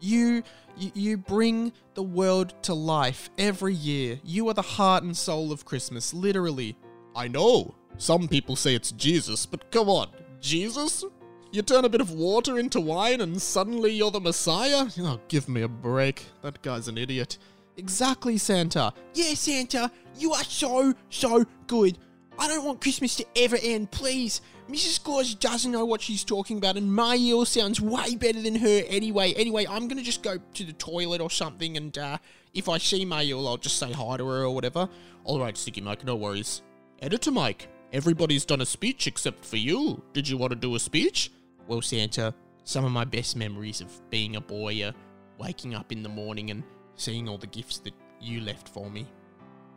You, 0.00 0.42
you, 0.76 1.16
bring 1.16 1.72
the 1.94 2.02
world 2.02 2.54
to 2.62 2.74
life 2.74 3.30
every 3.38 3.74
year. 3.74 4.18
You 4.24 4.48
are 4.48 4.54
the 4.54 4.62
heart 4.62 5.04
and 5.04 5.16
soul 5.16 5.52
of 5.52 5.64
Christmas, 5.64 6.12
literally. 6.12 6.76
I 7.14 7.28
know. 7.28 7.74
Some 7.96 8.28
people 8.28 8.56
say 8.56 8.74
it's 8.74 8.92
Jesus, 8.92 9.46
but 9.46 9.70
come 9.70 9.88
on, 9.88 10.08
Jesus? 10.40 11.04
You 11.52 11.62
turn 11.62 11.84
a 11.84 11.88
bit 11.88 12.00
of 12.00 12.10
water 12.10 12.58
into 12.58 12.80
wine 12.80 13.20
and 13.20 13.40
suddenly 13.40 13.92
you're 13.92 14.10
the 14.10 14.20
Messiah? 14.20 14.86
Oh, 14.98 15.20
give 15.28 15.48
me 15.48 15.62
a 15.62 15.68
break. 15.68 16.26
That 16.42 16.60
guy's 16.62 16.88
an 16.88 16.98
idiot. 16.98 17.38
Exactly, 17.76 18.38
Santa. 18.38 18.92
Yeah, 19.14 19.34
Santa, 19.34 19.90
you 20.18 20.32
are 20.32 20.44
so, 20.44 20.94
so 21.10 21.44
good. 21.68 21.98
I 22.38 22.48
don't 22.48 22.64
want 22.64 22.80
Christmas 22.80 23.14
to 23.16 23.26
ever 23.36 23.56
end, 23.62 23.92
please. 23.92 24.40
Mrs. 24.68 25.02
Claus 25.02 25.34
doesn't 25.34 25.72
know 25.72 25.84
what 25.84 26.00
she's 26.00 26.24
talking 26.24 26.56
about, 26.56 26.78
and 26.78 26.92
my 26.92 27.14
Yule 27.14 27.44
sounds 27.44 27.80
way 27.82 28.16
better 28.16 28.40
than 28.40 28.54
her 28.56 28.82
anyway. 28.88 29.34
Anyway, 29.34 29.66
I'm 29.68 29.88
gonna 29.88 30.02
just 30.02 30.22
go 30.22 30.38
to 30.54 30.64
the 30.64 30.72
toilet 30.72 31.20
or 31.20 31.30
something, 31.30 31.76
and 31.76 31.96
uh, 31.98 32.18
if 32.54 32.68
I 32.68 32.78
see 32.78 33.04
Maël, 33.04 33.46
I'll 33.46 33.58
just 33.58 33.78
say 33.78 33.92
hi 33.92 34.16
to 34.16 34.26
her 34.26 34.44
or 34.44 34.54
whatever. 34.54 34.88
Alright, 35.26 35.56
Ciggy 35.56 35.82
Mike, 35.82 36.04
no 36.04 36.16
worries. 36.16 36.62
Editor 37.02 37.30
Mike, 37.30 37.68
everybody's 37.92 38.46
done 38.46 38.62
a 38.62 38.66
speech 38.66 39.06
except 39.06 39.44
for 39.44 39.58
you. 39.58 40.02
Did 40.14 40.26
you 40.26 40.38
want 40.38 40.52
to 40.52 40.56
do 40.56 40.74
a 40.74 40.80
speech? 40.80 41.30
Well, 41.68 41.82
Santa, 41.82 42.34
some 42.64 42.86
of 42.86 42.92
my 42.92 43.04
best 43.04 43.36
memories 43.36 43.82
of 43.82 43.90
being 44.08 44.36
a 44.36 44.40
boy 44.40 44.82
are 44.82 44.94
waking 45.38 45.74
up 45.74 45.92
in 45.92 46.02
the 46.02 46.08
morning 46.08 46.50
and 46.50 46.62
seeing 46.96 47.28
all 47.28 47.38
the 47.38 47.46
gifts 47.46 47.78
that 47.80 47.94
you 48.18 48.40
left 48.40 48.70
for 48.70 48.90
me. 48.90 49.06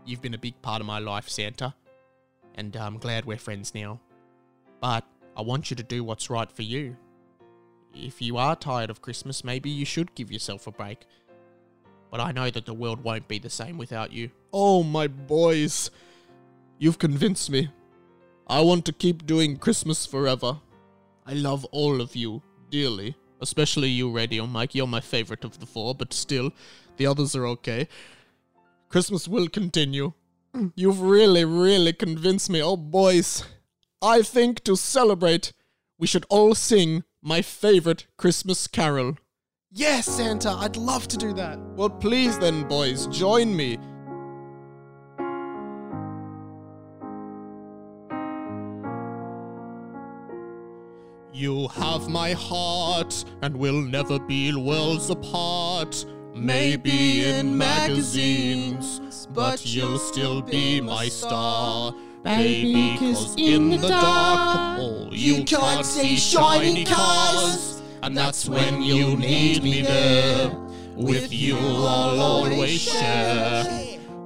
You've 0.06 0.22
been 0.22 0.34
a 0.34 0.40
big 0.40 0.62
part 0.62 0.80
of 0.80 0.88
my 0.88 1.00
life, 1.00 1.28
Santa, 1.28 1.74
and 2.56 2.78
uh, 2.78 2.86
I'm 2.86 3.00
glad 3.00 3.26
we're 3.26 3.38
friends 3.38 3.76
now. 3.76 4.00
But 4.82 5.06
I 5.36 5.42
want 5.42 5.70
you 5.70 5.76
to 5.76 5.84
do 5.84 6.04
what's 6.04 6.30
right 6.30 6.52
for 6.52 6.64
you. 6.64 6.96
If 7.94 8.22
you 8.22 8.38
are 8.38 8.56
tired 8.56 8.90
of 8.90 9.02
Christmas, 9.02 9.44
maybe 9.44 9.70
you 9.70 9.86
should 9.86 10.14
give 10.16 10.32
yourself 10.32 10.68
a 10.68 10.72
break. 10.72 11.06
But 12.12 12.20
I 12.20 12.32
know 12.32 12.50
that 12.50 12.66
the 12.66 12.74
world 12.74 13.04
won't 13.04 13.28
be 13.28 13.40
the 13.40 13.50
same 13.50 13.78
without 13.78 14.12
you. 14.14 14.30
Oh, 14.54 14.84
my 14.84 15.08
boys. 15.08 15.92
You've 16.80 17.00
convinced 17.00 17.50
me. 17.50 17.70
I 18.48 18.62
want 18.62 18.86
to 18.86 18.94
keep 18.94 19.26
doing 19.26 19.58
Christmas 19.58 20.06
forever. 20.06 20.60
I 21.26 21.34
love 21.34 21.66
all 21.66 22.00
of 22.00 22.16
you 22.16 22.42
dearly, 22.70 23.18
especially 23.42 23.90
you, 23.90 24.10
Radio 24.10 24.46
Mike. 24.46 24.74
You're 24.74 24.88
my 24.88 25.02
favorite 25.02 25.44
of 25.44 25.60
the 25.60 25.66
four, 25.66 25.94
but 25.94 26.14
still, 26.14 26.52
the 26.96 27.08
others 27.08 27.36
are 27.36 27.46
okay. 27.48 27.88
Christmas 28.90 29.28
will 29.28 29.50
continue. 29.50 30.14
Mm. 30.56 30.72
You've 30.76 31.02
really, 31.02 31.44
really 31.44 31.92
convinced 31.92 32.50
me. 32.50 32.62
Oh, 32.62 32.78
boys. 32.78 33.44
I 34.02 34.22
think 34.22 34.64
to 34.66 34.76
celebrate, 34.76 35.54
we 35.98 36.06
should 36.06 36.26
all 36.30 36.54
sing 36.54 37.04
my 37.22 37.42
favorite 37.42 38.06
Christmas 38.16 38.68
carol. 38.68 39.18
Yes, 39.72 40.06
Santa, 40.06 40.50
I'd 40.50 40.78
love 40.78 41.08
to 41.08 41.18
do 41.18 41.34
that. 41.34 41.60
Well, 41.76 41.90
please 41.90 42.38
then, 42.38 42.68
boys, 42.68 43.08
join 43.08 43.56
me. 43.56 43.78
You 51.34 51.68
have 51.70 52.08
my 52.08 52.34
heart, 52.34 53.26
and 53.42 53.58
we'll 53.58 53.82
never 53.82 54.20
be 54.20 54.54
worlds 54.56 55.10
apart. 55.10 56.06
maybe 56.36 57.26
in 57.26 57.58
magazines, 57.58 59.28
but 59.32 59.66
you'll 59.66 59.98
still 59.98 60.42
be 60.42 60.80
my 60.80 61.08
star. 61.08 61.94
Baby, 62.28 62.98
cause 63.00 63.36
in 63.38 63.70
the 63.70 63.88
dark, 63.88 64.80
oh, 64.82 65.08
you 65.14 65.46
can't 65.46 65.86
see 65.86 66.18
shiny 66.18 66.84
cars. 66.84 67.82
And 68.04 68.18
that's 68.18 68.50
when 68.50 68.82
you 68.82 69.16
need 69.16 69.64
me 69.64 69.82
there. 69.82 70.52
With 70.98 71.32
you, 71.32 71.58
I'll 71.58 72.20
always 72.20 72.82
share. 72.82 73.64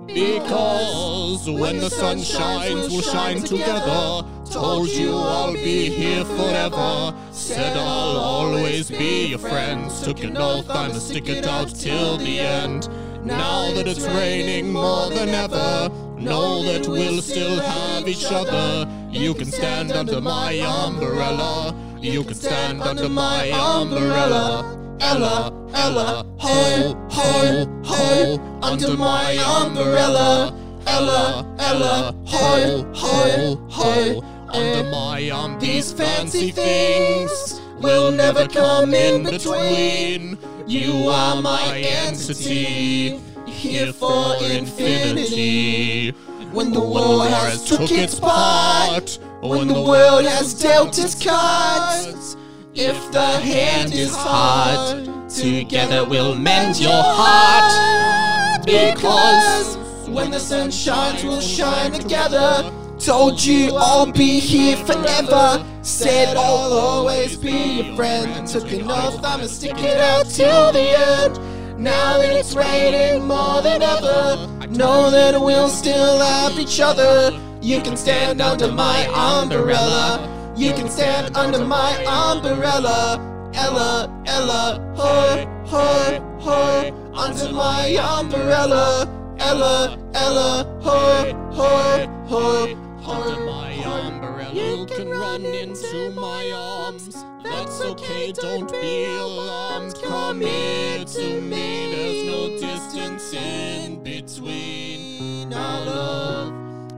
Because 0.07 1.47
when 1.47 1.77
the 1.77 1.91
sun 1.91 2.19
shines, 2.21 2.89
we'll 2.89 3.03
shine 3.03 3.43
together. 3.43 4.25
Told 4.49 4.89
you 4.89 5.15
I'll 5.15 5.53
be 5.53 5.89
here 5.89 6.25
forever. 6.25 7.15
Said 7.31 7.77
I'll 7.77 8.17
always 8.17 8.89
be 8.89 9.27
your 9.27 9.39
friend. 9.39 9.91
Took 10.03 10.23
an 10.23 10.37
oath 10.37 10.71
I'ma 10.71 10.95
stick 10.95 11.29
it 11.29 11.45
out 11.45 11.69
till 11.69 12.17
the 12.17 12.39
end. 12.39 12.89
Now 13.23 13.71
that 13.73 13.87
it's 13.87 14.01
raining 14.01 14.73
more 14.73 15.09
than 15.11 15.29
ever, 15.29 15.89
know 16.17 16.63
that 16.63 16.87
we'll 16.87 17.21
still 17.21 17.59
have 17.59 18.07
each 18.07 18.25
other. 18.25 18.89
You 19.11 19.35
can 19.35 19.45
stand 19.45 19.91
under 19.91 20.19
my 20.19 20.53
umbrella. 20.53 21.75
You 21.99 22.23
can 22.23 22.33
stand 22.33 22.81
under 22.81 23.07
my 23.09 23.49
umbrella. 23.51 24.97
Ella, 24.99 25.53
Ella, 25.73 26.25
ho, 26.39 26.95
ho, 27.11 27.81
ho, 27.83 28.59
under 28.63 28.97
my 28.97 29.37
umbrella. 29.37 30.57
Ella, 30.87 31.55
Ella, 31.59 32.15
ho, 32.25 32.91
ho, 32.95 33.67
ho, 33.69 34.23
under 34.49 34.89
my 34.89 35.29
umbrella. 35.29 35.59
These 35.59 35.93
fancy 35.93 36.49
things 36.49 37.61
will 37.81 38.11
never 38.11 38.47
come 38.47 38.95
in 38.95 39.23
between. 39.23 40.39
You 40.71 41.09
are 41.09 41.41
my 41.41 41.79
entity, 41.79 43.19
here 43.45 43.91
for 43.91 44.37
infinity. 44.41 46.11
When 46.53 46.71
the 46.71 46.79
war 46.79 47.25
has 47.25 47.65
took 47.65 47.91
its 47.91 48.17
part, 48.17 49.19
when 49.41 49.67
the 49.67 49.81
world 49.81 50.23
has 50.23 50.53
dealt 50.53 50.97
its 50.97 51.21
cards. 51.21 52.37
If 52.73 53.11
the 53.11 53.19
hand 53.21 53.93
is 53.93 54.15
hard, 54.15 55.29
together 55.29 56.05
we'll 56.05 56.35
mend 56.35 56.79
your 56.79 57.03
heart. 57.03 58.65
Because 58.65 59.75
when 60.07 60.31
the 60.31 60.39
sun 60.39 60.71
shines, 60.71 61.21
we'll 61.25 61.41
shine 61.41 61.91
together. 61.91 62.71
Told 63.05 63.43
you 63.43 63.75
I'll 63.75 64.11
be 64.11 64.39
here 64.39 64.77
forever. 64.85 65.65
Said 65.81 66.37
I'll 66.37 66.71
always 66.71 67.35
be 67.35 67.81
your 67.81 67.95
friend. 67.95 68.45
Took 68.47 68.71
an 68.71 68.91
oath, 68.91 69.25
I'ma 69.25 69.47
stick 69.47 69.79
it 69.79 69.97
out 69.97 70.27
till 70.29 70.71
the 70.71 70.79
end. 70.79 71.81
Now 71.81 72.19
that 72.19 72.31
it's 72.31 72.53
raining 72.53 73.27
more 73.27 73.59
than 73.63 73.81
ever, 73.81 74.47
know 74.67 75.09
that 75.09 75.41
we'll 75.41 75.69
still 75.69 76.19
have 76.19 76.59
each 76.59 76.79
other. 76.79 77.31
You 77.59 77.81
can 77.81 77.97
stand 77.97 78.39
under 78.39 78.71
my 78.71 79.07
umbrella. 79.07 80.53
You 80.55 80.71
can 80.73 80.87
stand 80.87 81.35
under 81.35 81.65
my 81.65 82.05
umbrella. 82.05 83.17
Ella, 83.55 84.23
Ella, 84.27 84.93
ho, 84.95 85.47
ho, 85.65 86.39
ho, 86.39 87.11
under 87.15 87.51
my 87.51 87.95
umbrella. 87.95 89.09
Ella, 89.39 89.97
Ella, 90.13 90.65
ho, 90.81 91.33
ho, 91.51 92.07
ho, 92.27 92.90
under 93.05 93.45
my 93.45 93.73
umbrella. 93.73 94.53
You 94.53 94.85
can 94.85 95.09
run 95.09 95.45
into 95.45 96.11
my 96.11 96.51
arms. 96.51 97.23
That's 97.43 97.81
okay, 97.81 98.31
don't 98.31 98.71
be 98.71 99.05
alarmed. 99.15 99.95
Come 100.03 100.41
here 100.41 101.03
to 101.03 101.41
me. 101.41 101.91
There's 101.95 102.25
no 102.25 102.49
distance 102.59 103.33
in 103.33 104.03
between 104.03 105.53
our 105.53 105.85
love. 105.85 106.53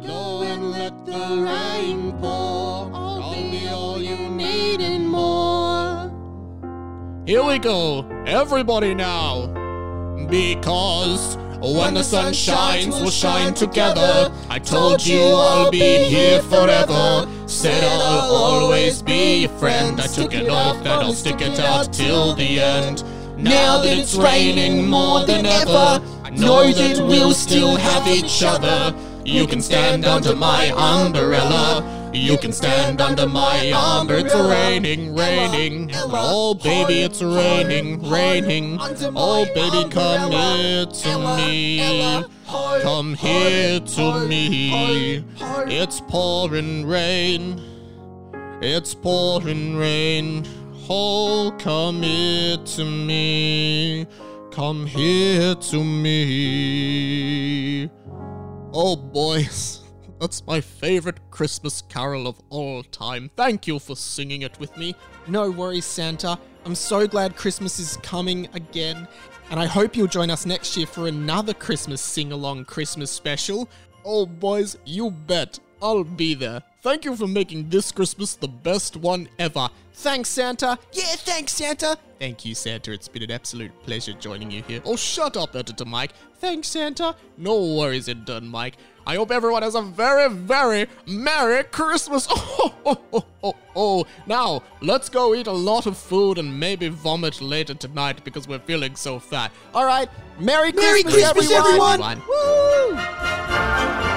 Go 0.05 0.41
and 0.43 0.71
let 0.71 1.05
the 1.05 1.41
rain 1.41 2.11
pour. 2.19 2.89
I'll 2.93 3.33
be 3.51 3.67
all 3.67 4.01
you 4.01 4.17
need 4.29 4.81
and 4.81 5.09
more. 5.09 6.11
Here 7.25 7.43
we 7.43 7.59
go, 7.59 8.05
everybody 8.25 8.93
now. 8.93 9.47
Because 10.29 11.37
Oh, 11.65 11.79
when 11.79 11.93
the 11.93 12.03
sun 12.03 12.33
shines, 12.33 12.99
we'll 12.99 13.09
shine 13.09 13.53
together. 13.53 14.29
I 14.49 14.59
told 14.59 15.05
you 15.05 15.21
I'll 15.21 15.71
be 15.71 16.03
here 16.09 16.41
forever. 16.41 17.25
Said 17.47 17.81
I'll 17.85 18.35
always 18.35 19.01
be 19.01 19.43
your 19.43 19.49
friend. 19.51 20.01
I 20.01 20.07
took 20.07 20.33
an 20.33 20.49
oath 20.49 20.83
that 20.83 21.01
I'll 21.01 21.13
stick 21.13 21.39
it 21.39 21.61
out 21.61 21.93
till 21.93 22.35
the 22.35 22.59
end. 22.59 23.05
Now 23.37 23.81
that 23.81 23.97
it's 23.97 24.13
raining 24.15 24.89
more 24.89 25.25
than 25.25 25.45
ever, 25.45 26.03
I 26.25 26.31
know 26.31 26.69
that 26.69 26.99
we'll 26.99 27.33
still 27.33 27.77
have 27.77 28.09
each 28.09 28.43
other. 28.43 28.93
You 29.23 29.47
can 29.47 29.61
stand 29.61 30.03
under 30.03 30.35
my 30.35 30.65
umbrella. 30.75 31.81
You 32.13 32.37
can 32.37 32.51
stand 32.51 33.01
under 33.01 33.27
my 33.27 33.71
umbrella. 33.71 34.23
It's 34.23 34.35
raining, 34.35 35.15
raining. 35.15 35.89
Oh, 35.95 36.53
baby, 36.53 37.01
it's 37.01 37.23
raining, 37.23 38.07
raining. 38.07 38.77
Oh, 39.15 39.45
baby, 39.55 39.89
come 39.89 40.31
here 40.31 40.85
to 40.85 41.17
me. 41.35 42.23
Come 42.83 43.15
here 43.15 43.79
to 43.79 44.27
me. 44.27 45.23
It's 45.67 46.01
pouring 46.01 46.85
rain. 46.85 47.59
It's 48.61 48.93
pouring 48.93 49.75
rain. 49.75 50.45
Oh, 50.89 51.51
come 51.57 52.03
here 52.03 52.57
to 52.57 52.85
me. 52.85 54.05
Come 54.51 54.85
here 54.85 55.55
to 55.55 55.83
me. 55.83 56.29
Oh, 58.71 58.95
boys. 58.95 59.82
That's 60.23 60.47
my 60.47 60.61
favorite 60.61 61.19
Christmas 61.31 61.81
carol 61.89 62.27
of 62.27 62.39
all 62.49 62.81
time. 62.81 63.29
Thank 63.35 63.67
you 63.67 63.77
for 63.77 63.97
singing 63.97 64.43
it 64.43 64.57
with 64.57 64.77
me. 64.77 64.95
No 65.27 65.51
worries, 65.51 65.83
Santa. 65.83 66.39
I'm 66.63 66.75
so 66.75 67.05
glad 67.05 67.35
Christmas 67.35 67.77
is 67.77 67.97
coming 67.97 68.47
again, 68.53 69.05
and 69.51 69.59
I 69.59 69.65
hope 69.65 69.97
you'll 69.97 70.07
join 70.07 70.29
us 70.29 70.45
next 70.45 70.77
year 70.77 70.87
for 70.87 71.09
another 71.09 71.53
Christmas 71.53 71.99
sing 71.99 72.31
along 72.31 72.63
Christmas 72.63 73.11
special. 73.11 73.67
Oh, 74.05 74.25
boys, 74.25 74.77
you 74.85 75.11
bet. 75.11 75.59
I'll 75.81 76.05
be 76.05 76.33
there. 76.35 76.63
Thank 76.81 77.03
you 77.03 77.17
for 77.17 77.27
making 77.27 77.67
this 77.67 77.91
Christmas 77.91 78.35
the 78.35 78.47
best 78.47 78.95
one 78.95 79.27
ever. 79.39 79.67
Thanks, 79.91 80.29
Santa. 80.29 80.79
Yeah, 80.93 81.15
thanks, 81.17 81.51
Santa. 81.51 81.97
Thank 82.17 82.45
you, 82.45 82.55
Santa. 82.55 82.93
It's 82.93 83.09
been 83.09 83.23
an 83.23 83.31
absolute 83.31 83.71
pleasure 83.83 84.13
joining 84.13 84.49
you 84.49 84.63
here. 84.63 84.81
Oh, 84.85 84.95
shut 84.95 85.35
up, 85.35 85.53
Editor 85.53 85.83
Mike. 85.83 86.13
Thanks, 86.37 86.69
Santa. 86.69 87.17
No 87.37 87.75
worries, 87.75 88.07
Intern 88.07 88.47
Mike. 88.47 88.77
I 89.05 89.15
hope 89.15 89.31
everyone 89.31 89.63
has 89.63 89.75
a 89.75 89.81
very, 89.81 90.29
very 90.29 90.87
Merry 91.05 91.63
Christmas. 91.65 92.27
Oh, 92.29 92.73
oh, 92.85 93.01
oh, 93.13 93.25
oh, 93.43 93.55
oh. 93.75 94.05
Now, 94.25 94.63
let's 94.81 95.09
go 95.09 95.35
eat 95.35 95.47
a 95.47 95.51
lot 95.51 95.85
of 95.85 95.97
food 95.97 96.37
and 96.37 96.59
maybe 96.59 96.87
vomit 96.89 97.41
later 97.41 97.73
tonight 97.73 98.23
because 98.23 98.47
we're 98.47 98.59
feeling 98.59 98.95
so 98.95 99.19
fat. 99.19 99.51
All 99.73 99.85
right, 99.85 100.09
Merry, 100.39 100.71
Merry 100.71 101.03
Christmas, 101.03 101.31
Christmas, 101.33 101.51
everyone. 101.51 102.01
everyone. 102.01 102.21
Woo! 102.27 104.12